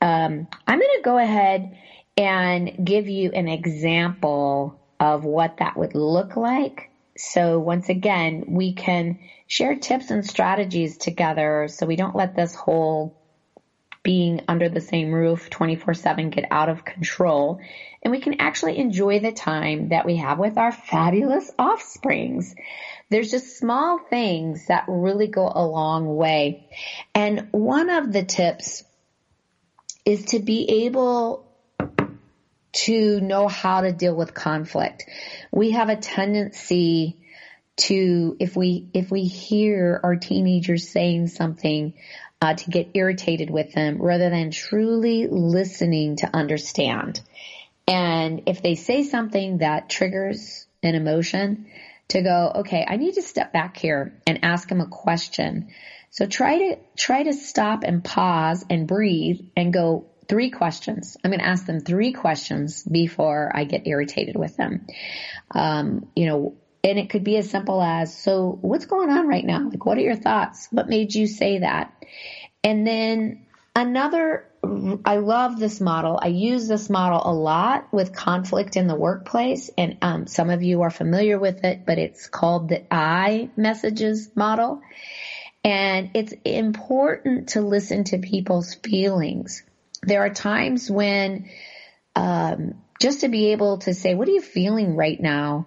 Um, 0.00 0.46
I'm 0.68 0.78
going 0.78 0.96
to 0.98 1.02
go 1.02 1.18
ahead 1.18 1.76
and 2.16 2.70
give 2.84 3.08
you 3.08 3.32
an 3.32 3.48
example 3.48 4.78
of 5.00 5.24
what 5.24 5.56
that 5.56 5.76
would 5.76 5.96
look 5.96 6.36
like. 6.36 6.90
So 7.18 7.58
once 7.58 7.88
again, 7.88 8.44
we 8.46 8.72
can 8.72 9.18
share 9.48 9.74
tips 9.74 10.12
and 10.12 10.24
strategies 10.24 10.96
together 10.96 11.66
so 11.68 11.86
we 11.86 11.96
don't 11.96 12.14
let 12.14 12.36
this 12.36 12.54
whole 12.54 13.16
being 14.04 14.42
under 14.46 14.68
the 14.68 14.80
same 14.80 15.12
roof 15.12 15.50
24 15.50 15.94
7 15.94 16.30
get 16.30 16.44
out 16.52 16.68
of 16.68 16.84
control 16.84 17.58
and 18.04 18.12
we 18.12 18.20
can 18.20 18.40
actually 18.40 18.78
enjoy 18.78 19.18
the 19.18 19.32
time 19.32 19.88
that 19.88 20.04
we 20.04 20.16
have 20.16 20.38
with 20.38 20.58
our 20.58 20.72
fabulous 20.72 21.50
offsprings. 21.58 22.54
There's 23.08 23.30
just 23.30 23.58
small 23.58 23.98
things 23.98 24.66
that 24.66 24.84
really 24.88 25.26
go 25.26 25.50
a 25.52 25.64
long 25.66 26.14
way. 26.14 26.68
And 27.14 27.48
one 27.50 27.88
of 27.88 28.12
the 28.12 28.22
tips 28.22 28.84
is 30.04 30.26
to 30.26 30.38
be 30.38 30.84
able 30.84 31.50
to 32.72 33.20
know 33.20 33.48
how 33.48 33.80
to 33.80 33.92
deal 33.92 34.14
with 34.14 34.34
conflict. 34.34 35.04
We 35.50 35.70
have 35.70 35.88
a 35.88 35.96
tendency 35.96 37.18
to, 37.76 38.36
if 38.38 38.54
we, 38.54 38.88
if 38.92 39.10
we 39.10 39.24
hear 39.24 40.00
our 40.02 40.16
teenagers 40.16 40.88
saying 40.88 41.28
something, 41.28 41.94
uh, 42.42 42.54
to 42.54 42.70
get 42.70 42.90
irritated 42.92 43.48
with 43.48 43.72
them 43.72 44.02
rather 44.02 44.28
than 44.28 44.50
truly 44.50 45.26
listening 45.26 46.16
to 46.16 46.28
understand. 46.36 47.22
And 47.86 48.42
if 48.46 48.62
they 48.62 48.74
say 48.74 49.02
something 49.02 49.58
that 49.58 49.88
triggers 49.88 50.66
an 50.82 50.94
emotion, 50.94 51.66
to 52.08 52.22
go, 52.22 52.52
okay, 52.56 52.84
I 52.86 52.96
need 52.96 53.14
to 53.14 53.22
step 53.22 53.52
back 53.52 53.76
here 53.76 54.20
and 54.26 54.44
ask 54.44 54.68
them 54.68 54.80
a 54.80 54.86
question. 54.86 55.68
So 56.10 56.26
try 56.26 56.58
to, 56.58 56.76
try 56.96 57.22
to 57.24 57.32
stop 57.32 57.82
and 57.82 58.04
pause 58.04 58.64
and 58.68 58.86
breathe 58.86 59.40
and 59.56 59.72
go 59.72 60.06
three 60.28 60.50
questions. 60.50 61.16
I'm 61.24 61.30
going 61.30 61.40
to 61.40 61.46
ask 61.46 61.66
them 61.66 61.80
three 61.80 62.12
questions 62.12 62.82
before 62.84 63.50
I 63.54 63.64
get 63.64 63.86
irritated 63.86 64.36
with 64.36 64.56
them. 64.56 64.86
Um, 65.50 66.08
you 66.14 66.26
know, 66.26 66.54
and 66.82 66.98
it 66.98 67.10
could 67.10 67.24
be 67.24 67.38
as 67.38 67.50
simple 67.50 67.82
as, 67.82 68.16
so 68.16 68.58
what's 68.60 68.86
going 68.86 69.10
on 69.10 69.26
right 69.26 69.44
now? 69.44 69.68
Like, 69.68 69.84
what 69.86 69.96
are 69.96 70.02
your 70.02 70.16
thoughts? 70.16 70.68
What 70.70 70.88
made 70.88 71.14
you 71.14 71.26
say 71.26 71.58
that? 71.60 71.92
And 72.62 72.86
then 72.86 73.46
another 73.74 74.46
I 75.04 75.16
love 75.16 75.58
this 75.58 75.80
model. 75.80 76.18
I 76.20 76.28
use 76.28 76.68
this 76.68 76.90
model 76.90 77.22
a 77.24 77.32
lot 77.32 77.92
with 77.92 78.14
conflict 78.14 78.76
in 78.76 78.86
the 78.86 78.94
workplace, 78.94 79.70
and 79.76 79.98
um, 80.02 80.26
some 80.26 80.50
of 80.50 80.62
you 80.62 80.82
are 80.82 80.90
familiar 80.90 81.38
with 81.38 81.64
it, 81.64 81.86
but 81.86 81.98
it's 81.98 82.26
called 82.28 82.68
the 82.68 82.84
I 82.92 83.50
messages 83.56 84.30
model. 84.34 84.80
And 85.62 86.10
it's 86.14 86.34
important 86.44 87.50
to 87.50 87.60
listen 87.62 88.04
to 88.04 88.18
people's 88.18 88.74
feelings. 88.74 89.62
There 90.02 90.20
are 90.20 90.30
times 90.30 90.90
when 90.90 91.48
um, 92.14 92.74
just 93.00 93.20
to 93.20 93.28
be 93.28 93.52
able 93.52 93.78
to 93.78 93.94
say, 93.94 94.14
"What 94.14 94.28
are 94.28 94.32
you 94.32 94.42
feeling 94.42 94.96
right 94.96 95.20
now?" 95.20 95.66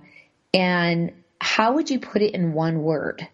and 0.53 1.11
how 1.39 1.73
would 1.73 1.89
you 1.89 1.99
put 1.99 2.21
it 2.21 2.33
in 2.33 2.53
one 2.53 2.81
word? 2.81 3.27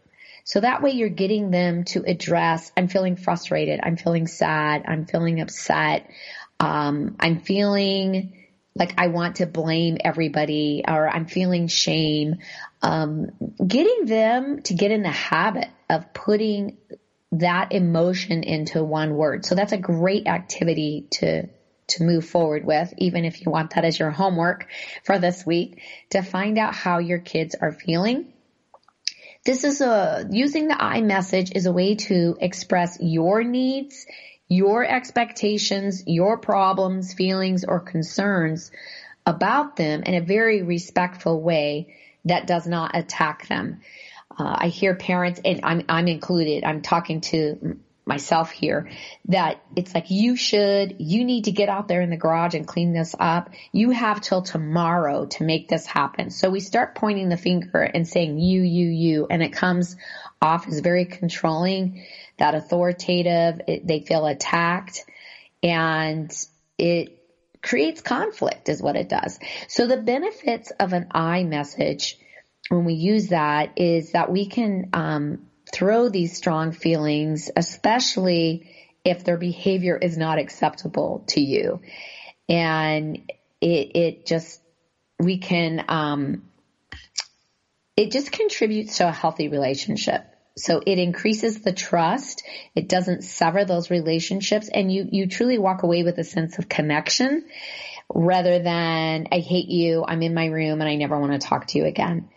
So 0.44 0.60
that 0.60 0.82
way 0.82 0.92
you're 0.92 1.10
getting 1.10 1.52
them 1.52 1.86
to 1.86 2.04
address, 2.06 2.72
I'm 2.76 2.88
feeling 2.88 3.16
frustrated. 3.16 3.80
I'm 3.82 3.96
feeling 3.98 4.28
sad. 4.28 4.84
I'm 4.88 5.06
feeling 5.06 5.40
upset. 5.40 6.10
Um, 6.60 7.16
I'm 7.20 7.40
feeling 7.40 8.34
like 8.76 8.94
I 8.98 9.08
want 9.08 9.38
to 9.38 9.46
blame 9.46 9.98
everybody 10.04 10.84
or 10.88 11.08
I'm 11.08 11.28
feeling 11.28 11.68
shame. 11.68 12.36
Um, 12.82 13.28
getting 13.66 14.06
them 14.06 14.62
to 14.64 14.74
get 14.74 14.92
in 14.92 15.04
the 15.04 15.12
habit 15.12 15.70
of 15.90 16.14
putting 16.14 16.78
that 17.34 17.72
emotion 17.72 18.44
into 18.44 18.84
one 18.84 19.16
word. 19.16 19.46
So 19.46 19.56
that's 19.56 19.72
a 19.72 19.78
great 19.78 20.28
activity 20.28 21.08
to 21.12 21.48
to 21.86 22.04
move 22.04 22.26
forward 22.26 22.66
with, 22.66 22.94
even 22.98 23.26
if 23.26 23.42
you 23.42 23.52
want 23.52 23.76
that 23.76 23.84
as 23.84 24.00
your 24.00 24.10
homework 24.10 24.68
for 25.04 25.20
this 25.20 25.46
week, 25.46 25.82
to 26.12 26.22
find 26.22 26.58
out 26.58 26.74
how 26.74 27.00
your 27.00 27.20
kids 27.20 27.56
are 27.60 27.74
feeling 27.74 28.33
this 29.46 29.64
is 29.64 29.82
a, 29.82 30.26
using 30.30 30.68
the 30.68 30.82
I 30.82 31.02
message 31.02 31.52
is 31.54 31.66
a 31.66 31.72
way 31.72 31.96
to 31.96 32.38
express 32.40 32.98
your 33.02 33.44
needs, 33.44 34.06
your 34.48 34.86
expectations, 34.86 36.04
your 36.08 36.38
problems, 36.38 37.14
feelings, 37.14 37.66
or 37.66 37.80
concerns 37.80 38.72
about 39.26 39.76
them 39.76 40.04
in 40.04 40.16
a 40.16 40.22
very 40.22 40.64
respectful 40.64 41.42
way 41.42 41.96
that 42.26 42.48
does 42.48 42.68
not 42.68 42.96
attack 42.96 43.48
them. 43.48 43.82
Uh, 44.38 44.56
I 44.60 44.68
hear 44.68 44.96
parents, 44.96 45.42
and 45.44 45.60
I'm, 45.64 45.84
I'm 45.90 46.08
included, 46.08 46.64
I'm 46.64 46.82
talking 46.82 47.22
to 47.22 47.78
myself 48.06 48.52
here 48.52 48.90
that 49.26 49.64
it's 49.76 49.94
like 49.94 50.12
you 50.12 50.36
should, 50.36 50.98
you 51.00 51.24
need 51.24 51.46
to 51.46 51.52
get 51.52 51.70
out 51.70 51.88
there 51.88 52.02
in 52.02 52.10
the 52.10 52.18
garage 52.18 52.54
and 52.54 52.68
clean 52.68 52.94
this 52.94 53.16
up. 53.18 53.50
You 53.72 53.92
have 53.92 54.20
till 54.20 54.42
tomorrow 54.42 55.26
to 55.26 55.44
make 55.44 55.70
this 55.70 55.86
happen. 55.86 56.30
So 56.30 56.50
we 56.50 56.60
start 56.60 56.96
pointing 56.96 57.30
the 57.30 57.38
finger 57.38 57.82
and 57.82 58.08
saying 58.08 58.40
you, 58.40 58.62
you, 58.62 58.88
you, 58.88 59.28
and 59.30 59.42
it 59.42 59.54
comes 59.54 59.96
off 60.42 60.68
as 60.68 60.80
very 60.80 61.06
controlling, 61.06 62.04
that 62.38 62.56
authoritative, 62.56 63.62
it, 63.68 63.88
they 63.88 64.02
feel 64.02 64.26
attacked 64.26 65.06
and 65.62 66.30
it 66.78 67.20
creates 67.62 68.02
conflict 68.02 68.68
is 68.68 68.82
what 68.82 68.98
it 68.98 69.08
does. 69.08 69.40
So 69.70 69.88
the 69.88 69.98
benefits 69.98 70.72
of 70.72 70.92
an 70.92 71.08
I 71.12 71.44
message 71.44 72.18
when 72.68 72.84
we 72.84 72.96
use 72.96 73.30
that 73.30 73.74
is 73.78 74.12
that 74.12 74.30
we 74.30 74.46
can, 74.48 74.90
um, 74.92 75.48
throw 75.74 76.08
these 76.08 76.38
strong 76.38 76.72
feelings, 76.72 77.50
especially 77.58 78.70
if 79.04 79.26
their 79.26 79.38
behavior 79.38 79.98
is 79.98 80.18
not 80.18 80.38
acceptable 80.38 81.26
to 81.28 81.42
you. 81.42 81.82
And 82.48 83.30
it, 83.60 83.96
it 83.96 84.26
just, 84.26 84.62
we 85.20 85.40
can, 85.40 85.84
um, 85.90 86.44
it 87.98 88.12
just 88.12 88.32
contributes 88.32 88.98
to 88.98 89.08
a 89.08 89.12
healthy 89.12 89.50
relationship. 89.50 90.24
So 90.56 90.82
it 90.86 91.00
increases 91.00 91.62
the 91.62 91.74
trust. 91.74 92.44
It 92.76 92.88
doesn't 92.88 93.24
sever 93.24 93.66
those 93.66 93.90
relationships 93.90 94.70
and 94.72 94.92
you, 94.92 95.10
you 95.12 95.28
truly 95.28 95.58
walk 95.58 95.82
away 95.82 96.04
with 96.04 96.20
a 96.20 96.24
sense 96.24 96.60
of 96.60 96.70
connection 96.70 97.46
rather 98.14 98.60
than 98.60 99.28
I 99.32 99.40
hate 99.40 99.70
you. 99.70 100.06
I'm 100.08 100.22
in 100.22 100.36
my 100.36 100.46
room 100.46 100.80
and 100.82 100.90
I 100.90 100.96
never 100.96 101.20
want 101.20 101.32
to 101.34 101.40
talk 101.40 101.68
to 101.68 101.80
you 101.80 101.86
again. 101.86 102.30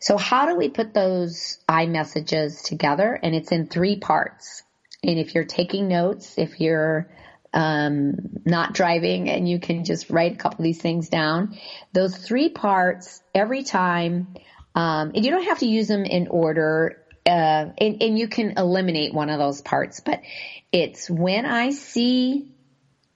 So 0.00 0.16
how 0.16 0.46
do 0.46 0.56
we 0.56 0.68
put 0.68 0.94
those 0.94 1.58
I 1.68 1.86
messages 1.86 2.62
together? 2.62 3.18
And 3.22 3.34
it's 3.34 3.52
in 3.52 3.66
three 3.66 3.96
parts. 3.96 4.62
And 5.02 5.18
if 5.18 5.34
you're 5.34 5.44
taking 5.44 5.88
notes, 5.88 6.34
if 6.36 6.60
you're 6.60 7.10
um, 7.52 8.14
not 8.44 8.74
driving 8.74 9.28
and 9.30 9.48
you 9.48 9.58
can 9.58 9.84
just 9.84 10.10
write 10.10 10.32
a 10.32 10.36
couple 10.36 10.60
of 10.60 10.64
these 10.64 10.80
things 10.80 11.08
down, 11.08 11.58
those 11.92 12.16
three 12.16 12.48
parts 12.48 13.22
every 13.34 13.62
time, 13.62 14.34
um, 14.74 15.12
and 15.14 15.24
you 15.24 15.30
don't 15.30 15.44
have 15.44 15.60
to 15.60 15.66
use 15.66 15.88
them 15.88 16.04
in 16.04 16.28
order. 16.28 17.02
uh, 17.26 17.70
and, 17.78 18.02
and 18.02 18.18
you 18.18 18.28
can 18.28 18.54
eliminate 18.56 19.12
one 19.12 19.30
of 19.30 19.38
those 19.38 19.60
parts, 19.60 20.00
but 20.00 20.20
it's 20.70 21.10
when 21.10 21.44
I 21.44 21.70
see 21.70 22.52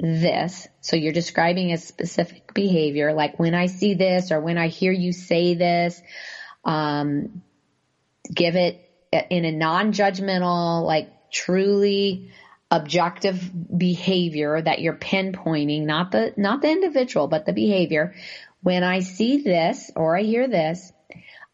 this, 0.00 0.66
so 0.80 0.96
you're 0.96 1.12
describing 1.12 1.72
a 1.72 1.78
specific 1.78 2.52
behavior, 2.54 3.12
like 3.12 3.38
when 3.38 3.54
I 3.54 3.66
see 3.66 3.94
this 3.94 4.32
or 4.32 4.40
when 4.40 4.58
I 4.58 4.68
hear 4.68 4.92
you 4.92 5.12
say 5.12 5.54
this, 5.54 6.00
um, 6.64 7.42
give 8.32 8.56
it 8.56 8.86
in 9.30 9.44
a 9.44 9.52
non-judgmental, 9.52 10.84
like 10.84 11.30
truly 11.30 12.30
objective 12.70 13.50
behavior 13.76 14.60
that 14.60 14.80
you're 14.80 14.94
pinpointing, 14.94 15.82
not 15.82 16.12
the, 16.12 16.32
not 16.36 16.62
the 16.62 16.70
individual, 16.70 17.26
but 17.26 17.44
the 17.44 17.52
behavior. 17.52 18.14
When 18.62 18.84
I 18.84 19.00
see 19.00 19.42
this 19.42 19.90
or 19.96 20.16
I 20.16 20.22
hear 20.22 20.48
this, 20.48 20.92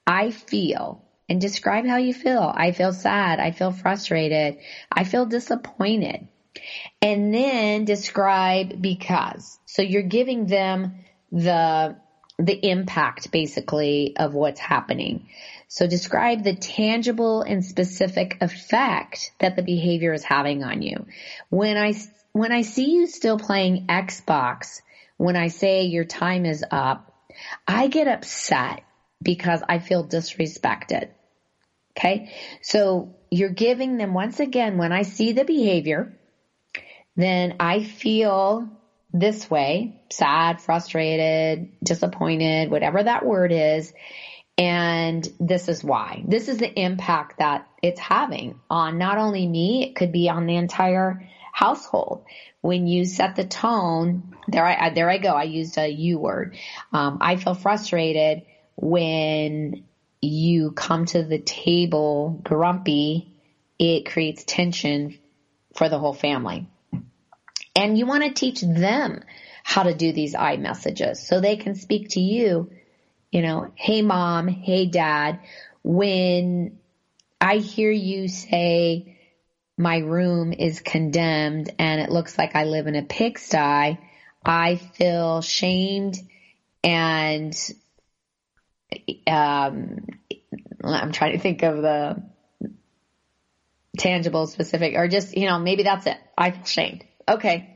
I 0.06 0.30
feel 0.30 1.02
and 1.28 1.40
describe 1.40 1.86
how 1.86 1.96
you 1.96 2.14
feel. 2.14 2.52
I 2.54 2.72
feel 2.72 2.92
sad. 2.92 3.40
I 3.40 3.50
feel 3.50 3.72
frustrated. 3.72 4.58
I 4.90 5.04
feel 5.04 5.26
disappointed. 5.26 6.28
And 7.02 7.34
then 7.34 7.84
describe 7.84 8.80
because. 8.80 9.58
So 9.66 9.82
you're 9.82 10.02
giving 10.02 10.46
them 10.46 11.04
the, 11.32 11.96
the 12.38 12.68
impact 12.68 13.30
basically 13.30 14.14
of 14.16 14.34
what's 14.34 14.60
happening. 14.60 15.28
So 15.68 15.86
describe 15.86 16.44
the 16.44 16.54
tangible 16.54 17.42
and 17.42 17.64
specific 17.64 18.38
effect 18.40 19.32
that 19.40 19.56
the 19.56 19.62
behavior 19.62 20.12
is 20.12 20.22
having 20.22 20.62
on 20.62 20.82
you. 20.82 21.06
When 21.48 21.76
I, 21.76 21.94
when 22.32 22.52
I 22.52 22.62
see 22.62 22.92
you 22.92 23.06
still 23.06 23.38
playing 23.38 23.86
Xbox, 23.86 24.82
when 25.16 25.36
I 25.36 25.48
say 25.48 25.84
your 25.84 26.04
time 26.04 26.44
is 26.44 26.64
up, 26.70 27.12
I 27.66 27.88
get 27.88 28.06
upset 28.06 28.82
because 29.22 29.62
I 29.66 29.78
feel 29.78 30.06
disrespected. 30.06 31.08
Okay. 31.96 32.32
So 32.60 33.14
you're 33.30 33.48
giving 33.48 33.96
them 33.96 34.12
once 34.12 34.40
again, 34.40 34.76
when 34.76 34.92
I 34.92 35.02
see 35.02 35.32
the 35.32 35.44
behavior, 35.44 36.18
then 37.16 37.56
I 37.58 37.82
feel 37.82 38.68
this 39.20 39.50
way, 39.50 40.00
sad, 40.10 40.60
frustrated, 40.60 41.72
disappointed, 41.82 42.70
whatever 42.70 43.02
that 43.02 43.24
word 43.24 43.52
is. 43.52 43.92
And 44.58 45.26
this 45.38 45.68
is 45.68 45.84
why. 45.84 46.22
This 46.26 46.48
is 46.48 46.58
the 46.58 46.80
impact 46.80 47.38
that 47.38 47.66
it's 47.82 48.00
having 48.00 48.58
on 48.70 48.98
not 48.98 49.18
only 49.18 49.46
me, 49.46 49.84
it 49.84 49.96
could 49.96 50.12
be 50.12 50.28
on 50.30 50.46
the 50.46 50.56
entire 50.56 51.28
household. 51.52 52.24
When 52.62 52.86
you 52.86 53.04
set 53.04 53.36
the 53.36 53.44
tone, 53.44 54.34
there 54.48 54.64
I, 54.64 54.90
there 54.90 55.10
I 55.10 55.18
go. 55.18 55.28
I 55.28 55.44
used 55.44 55.76
a 55.78 55.88
U 55.88 56.18
word. 56.18 56.56
Um, 56.92 57.18
I 57.20 57.36
feel 57.36 57.54
frustrated 57.54 58.42
when 58.76 59.84
you 60.20 60.72
come 60.72 61.06
to 61.06 61.22
the 61.22 61.38
table 61.38 62.40
grumpy, 62.42 63.32
it 63.78 64.06
creates 64.06 64.44
tension 64.44 65.18
for 65.74 65.88
the 65.88 65.98
whole 65.98 66.14
family. 66.14 66.66
And 67.76 67.98
you 67.98 68.06
want 68.06 68.24
to 68.24 68.32
teach 68.32 68.62
them 68.62 69.22
how 69.62 69.82
to 69.82 69.94
do 69.94 70.12
these 70.12 70.34
I 70.34 70.56
messages 70.56 71.26
so 71.26 71.40
they 71.40 71.56
can 71.56 71.74
speak 71.74 72.08
to 72.10 72.20
you, 72.20 72.70
you 73.30 73.42
know, 73.42 73.70
hey 73.74 74.00
mom, 74.00 74.48
hey 74.48 74.86
dad, 74.86 75.40
when 75.82 76.78
I 77.40 77.58
hear 77.58 77.90
you 77.90 78.28
say 78.28 79.18
my 79.76 79.98
room 79.98 80.54
is 80.54 80.80
condemned 80.80 81.70
and 81.78 82.00
it 82.00 82.10
looks 82.10 82.38
like 82.38 82.56
I 82.56 82.64
live 82.64 82.86
in 82.86 82.96
a 82.96 83.02
pigsty, 83.02 83.98
I 84.44 84.76
feel 84.94 85.42
shamed 85.42 86.16
and 86.82 87.54
um, 89.26 90.06
I'm 90.82 91.12
trying 91.12 91.32
to 91.32 91.38
think 91.38 91.62
of 91.62 91.82
the 91.82 92.22
tangible, 93.98 94.46
specific, 94.46 94.94
or 94.94 95.08
just, 95.08 95.36
you 95.36 95.46
know, 95.46 95.58
maybe 95.58 95.82
that's 95.82 96.06
it. 96.06 96.16
I 96.38 96.52
feel 96.52 96.64
shamed. 96.64 97.04
Okay. 97.28 97.70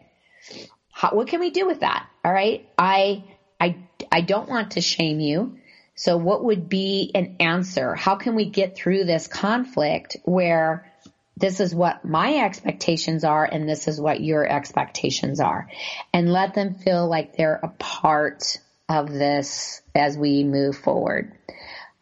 How, 0.92 1.10
what 1.10 1.28
can 1.28 1.40
we 1.40 1.50
do 1.50 1.66
with 1.66 1.80
that? 1.80 2.08
All 2.24 2.32
right. 2.32 2.68
I, 2.78 3.24
I, 3.60 3.76
I 4.10 4.20
don't 4.20 4.48
want 4.48 4.72
to 4.72 4.80
shame 4.80 5.20
you. 5.20 5.58
So 5.94 6.16
what 6.16 6.44
would 6.44 6.68
be 6.68 7.10
an 7.14 7.36
answer? 7.40 7.94
How 7.94 8.16
can 8.16 8.34
we 8.34 8.48
get 8.48 8.74
through 8.74 9.04
this 9.04 9.26
conflict 9.26 10.16
where 10.24 10.90
this 11.36 11.60
is 11.60 11.74
what 11.74 12.04
my 12.04 12.36
expectations 12.36 13.24
are 13.24 13.44
and 13.44 13.68
this 13.68 13.88
is 13.88 14.00
what 14.00 14.20
your 14.20 14.46
expectations 14.46 15.40
are 15.40 15.68
and 16.12 16.30
let 16.30 16.54
them 16.54 16.74
feel 16.74 17.08
like 17.08 17.36
they're 17.36 17.60
a 17.62 17.68
part 17.68 18.58
of 18.88 19.10
this 19.10 19.82
as 19.94 20.18
we 20.18 20.44
move 20.44 20.76
forward. 20.76 21.32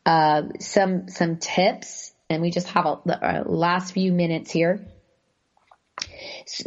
Uh, 0.06 0.42
some 0.58 1.08
some 1.08 1.36
tips, 1.36 2.14
and 2.30 2.40
we 2.40 2.50
just 2.50 2.68
have 2.68 2.86
a, 2.86 2.98
a 3.06 3.44
last 3.44 3.92
few 3.92 4.10
minutes 4.10 4.50
here. 4.50 4.86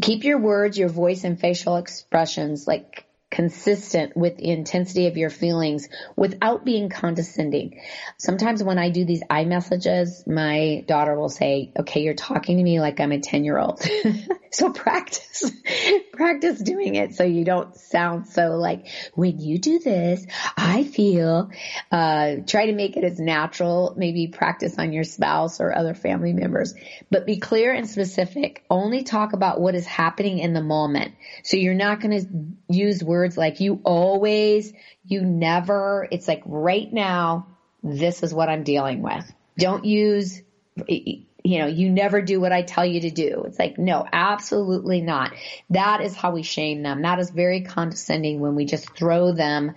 Keep 0.01 0.23
your 0.23 0.39
words, 0.39 0.77
your 0.77 0.89
voice, 0.89 1.23
and 1.23 1.39
facial 1.39 1.77
expressions 1.77 2.67
like 2.67 3.05
consistent 3.31 4.15
with 4.15 4.35
the 4.35 4.49
intensity 4.49 5.07
of 5.07 5.15
your 5.15 5.29
feelings 5.29 5.87
without 6.17 6.65
being 6.65 6.89
condescending. 6.89 7.79
Sometimes 8.17 8.61
when 8.61 8.77
I 8.77 8.89
do 8.89 9.05
these 9.05 9.23
I 9.29 9.45
messages, 9.45 10.23
my 10.27 10.83
daughter 10.85 11.17
will 11.17 11.29
say, 11.29 11.71
okay, 11.79 12.01
you're 12.01 12.13
talking 12.13 12.57
to 12.57 12.63
me 12.63 12.81
like 12.81 12.99
I'm 12.99 13.13
a 13.13 13.19
10 13.19 13.45
year 13.45 13.57
old. 13.57 13.81
so 14.51 14.73
practice, 14.73 15.49
practice 16.13 16.59
doing 16.59 16.95
it 16.95 17.15
so 17.15 17.23
you 17.23 17.45
don't 17.45 17.73
sound 17.75 18.27
so 18.27 18.57
like, 18.57 18.87
when 19.15 19.39
you 19.39 19.57
do 19.57 19.79
this, 19.79 20.25
I 20.57 20.83
feel, 20.83 21.49
uh, 21.89 22.35
try 22.45 22.65
to 22.65 22.73
make 22.73 22.97
it 22.97 23.05
as 23.05 23.17
natural. 23.17 23.93
Maybe 23.95 24.27
practice 24.27 24.77
on 24.77 24.91
your 24.91 25.05
spouse 25.05 25.61
or 25.61 25.73
other 25.73 25.93
family 25.93 26.33
members, 26.33 26.73
but 27.09 27.25
be 27.25 27.39
clear 27.39 27.73
and 27.73 27.89
specific. 27.89 28.65
Only 28.69 29.03
talk 29.03 29.31
about 29.31 29.61
what 29.61 29.73
is 29.73 29.87
happening 29.87 30.39
in 30.39 30.53
the 30.53 30.61
moment. 30.61 31.13
So 31.43 31.55
you're 31.55 31.73
not 31.73 32.01
going 32.01 32.19
to 32.19 32.73
use 32.73 33.01
words 33.01 33.20
words 33.21 33.37
like 33.37 33.59
you 33.59 33.79
always, 33.83 34.73
you 35.05 35.21
never, 35.21 36.07
it's 36.11 36.27
like 36.27 36.41
right 36.45 36.91
now, 36.91 37.47
this 37.83 38.23
is 38.23 38.33
what 38.33 38.49
I'm 38.49 38.63
dealing 38.63 39.03
with. 39.03 39.31
Don't 39.59 39.85
use, 39.85 40.41
you 40.87 41.25
know, 41.45 41.67
you 41.67 41.91
never 41.91 42.21
do 42.21 42.41
what 42.41 42.51
I 42.51 42.63
tell 42.63 42.85
you 42.85 43.01
to 43.01 43.11
do. 43.11 43.43
It's 43.45 43.59
like, 43.59 43.77
no, 43.77 44.07
absolutely 44.11 45.01
not. 45.01 45.33
That 45.69 46.01
is 46.01 46.15
how 46.15 46.31
we 46.31 46.41
shame 46.41 46.81
them. 46.81 47.03
That 47.03 47.19
is 47.19 47.29
very 47.29 47.61
condescending 47.61 48.39
when 48.39 48.55
we 48.55 48.65
just 48.65 48.89
throw 48.95 49.33
them 49.33 49.75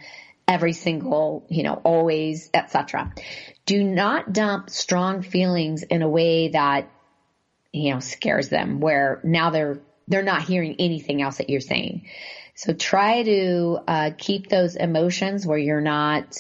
every 0.49 0.73
single, 0.73 1.47
you 1.51 1.65
know, 1.65 1.75
always, 1.85 2.49
etc. 2.55 3.13
Do 3.67 3.85
not 3.85 4.33
dump 4.33 4.71
strong 4.71 5.21
feelings 5.21 5.83
in 5.83 6.01
a 6.01 6.09
way 6.09 6.49
that, 6.49 6.91
you 7.73 7.93
know, 7.93 8.01
scares 8.01 8.49
them 8.49 8.81
where 8.81 9.21
now 9.23 9.51
they're, 9.51 9.81
they're 10.09 10.23
not 10.23 10.43
hearing 10.43 10.77
anything 10.79 11.21
else 11.21 11.39
that 11.39 11.51
you're 11.51 11.61
saying. 11.61 12.07
So 12.55 12.73
try 12.73 13.23
to 13.23 13.79
uh, 13.87 14.11
keep 14.17 14.49
those 14.49 14.77
emotions 14.77 15.47
where 15.47 15.59
you're 15.59 15.81
not, 15.81 16.37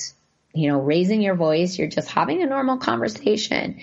you 0.55 0.69
know, 0.69 0.81
raising 0.81 1.21
your 1.21 1.35
voice. 1.35 1.77
You're 1.77 1.89
just 1.89 2.09
having 2.09 2.43
a 2.43 2.47
normal 2.47 2.79
conversation. 2.79 3.81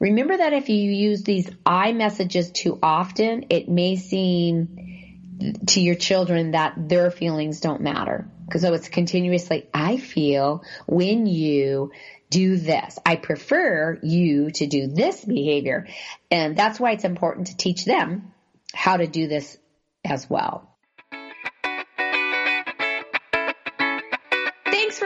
Remember 0.00 0.36
that 0.36 0.54
if 0.54 0.68
you 0.70 0.76
use 0.76 1.22
these 1.22 1.50
I 1.66 1.92
messages 1.92 2.50
too 2.50 2.78
often, 2.82 3.46
it 3.50 3.68
may 3.68 3.96
seem 3.96 5.58
to 5.66 5.80
your 5.80 5.94
children 5.94 6.52
that 6.52 6.74
their 6.88 7.10
feelings 7.10 7.60
don't 7.60 7.82
matter. 7.82 8.28
Because 8.46 8.62
so 8.62 8.72
it's 8.72 8.88
continuously, 8.88 9.68
I 9.72 9.96
feel 9.96 10.64
when 10.86 11.26
you 11.26 11.92
do 12.30 12.56
this. 12.56 12.98
I 13.04 13.16
prefer 13.16 13.98
you 14.02 14.50
to 14.52 14.66
do 14.66 14.86
this 14.86 15.24
behavior. 15.24 15.86
And 16.30 16.56
that's 16.56 16.80
why 16.80 16.92
it's 16.92 17.04
important 17.04 17.48
to 17.48 17.56
teach 17.56 17.84
them 17.84 18.32
how 18.74 18.96
to 18.96 19.06
do 19.06 19.28
this 19.28 19.56
as 20.04 20.28
well. 20.28 20.73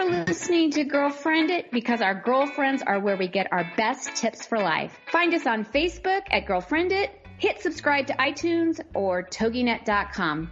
Listening 0.09 0.71
to 0.73 0.85
Girlfriend 0.85 1.51
It 1.51 1.71
because 1.71 2.01
our 2.01 2.15
girlfriends 2.15 2.83
are 2.83 2.99
where 3.01 3.17
we 3.17 3.29
get 3.29 3.53
our 3.53 3.71
best 3.77 4.17
tips 4.17 4.47
for 4.47 4.59
life. 4.59 4.99
Find 5.13 5.35
us 5.35 5.47
on 5.47 5.65
Facebook 5.65 6.23
at 6.31 6.47
Girlfriend 6.47 6.93
It, 6.93 7.11
hit 7.39 7.61
subscribe 7.61 8.07
to 8.09 8.15
iTunes 8.15 8.81
or 8.95 9.23
toginet.com. 9.23 10.51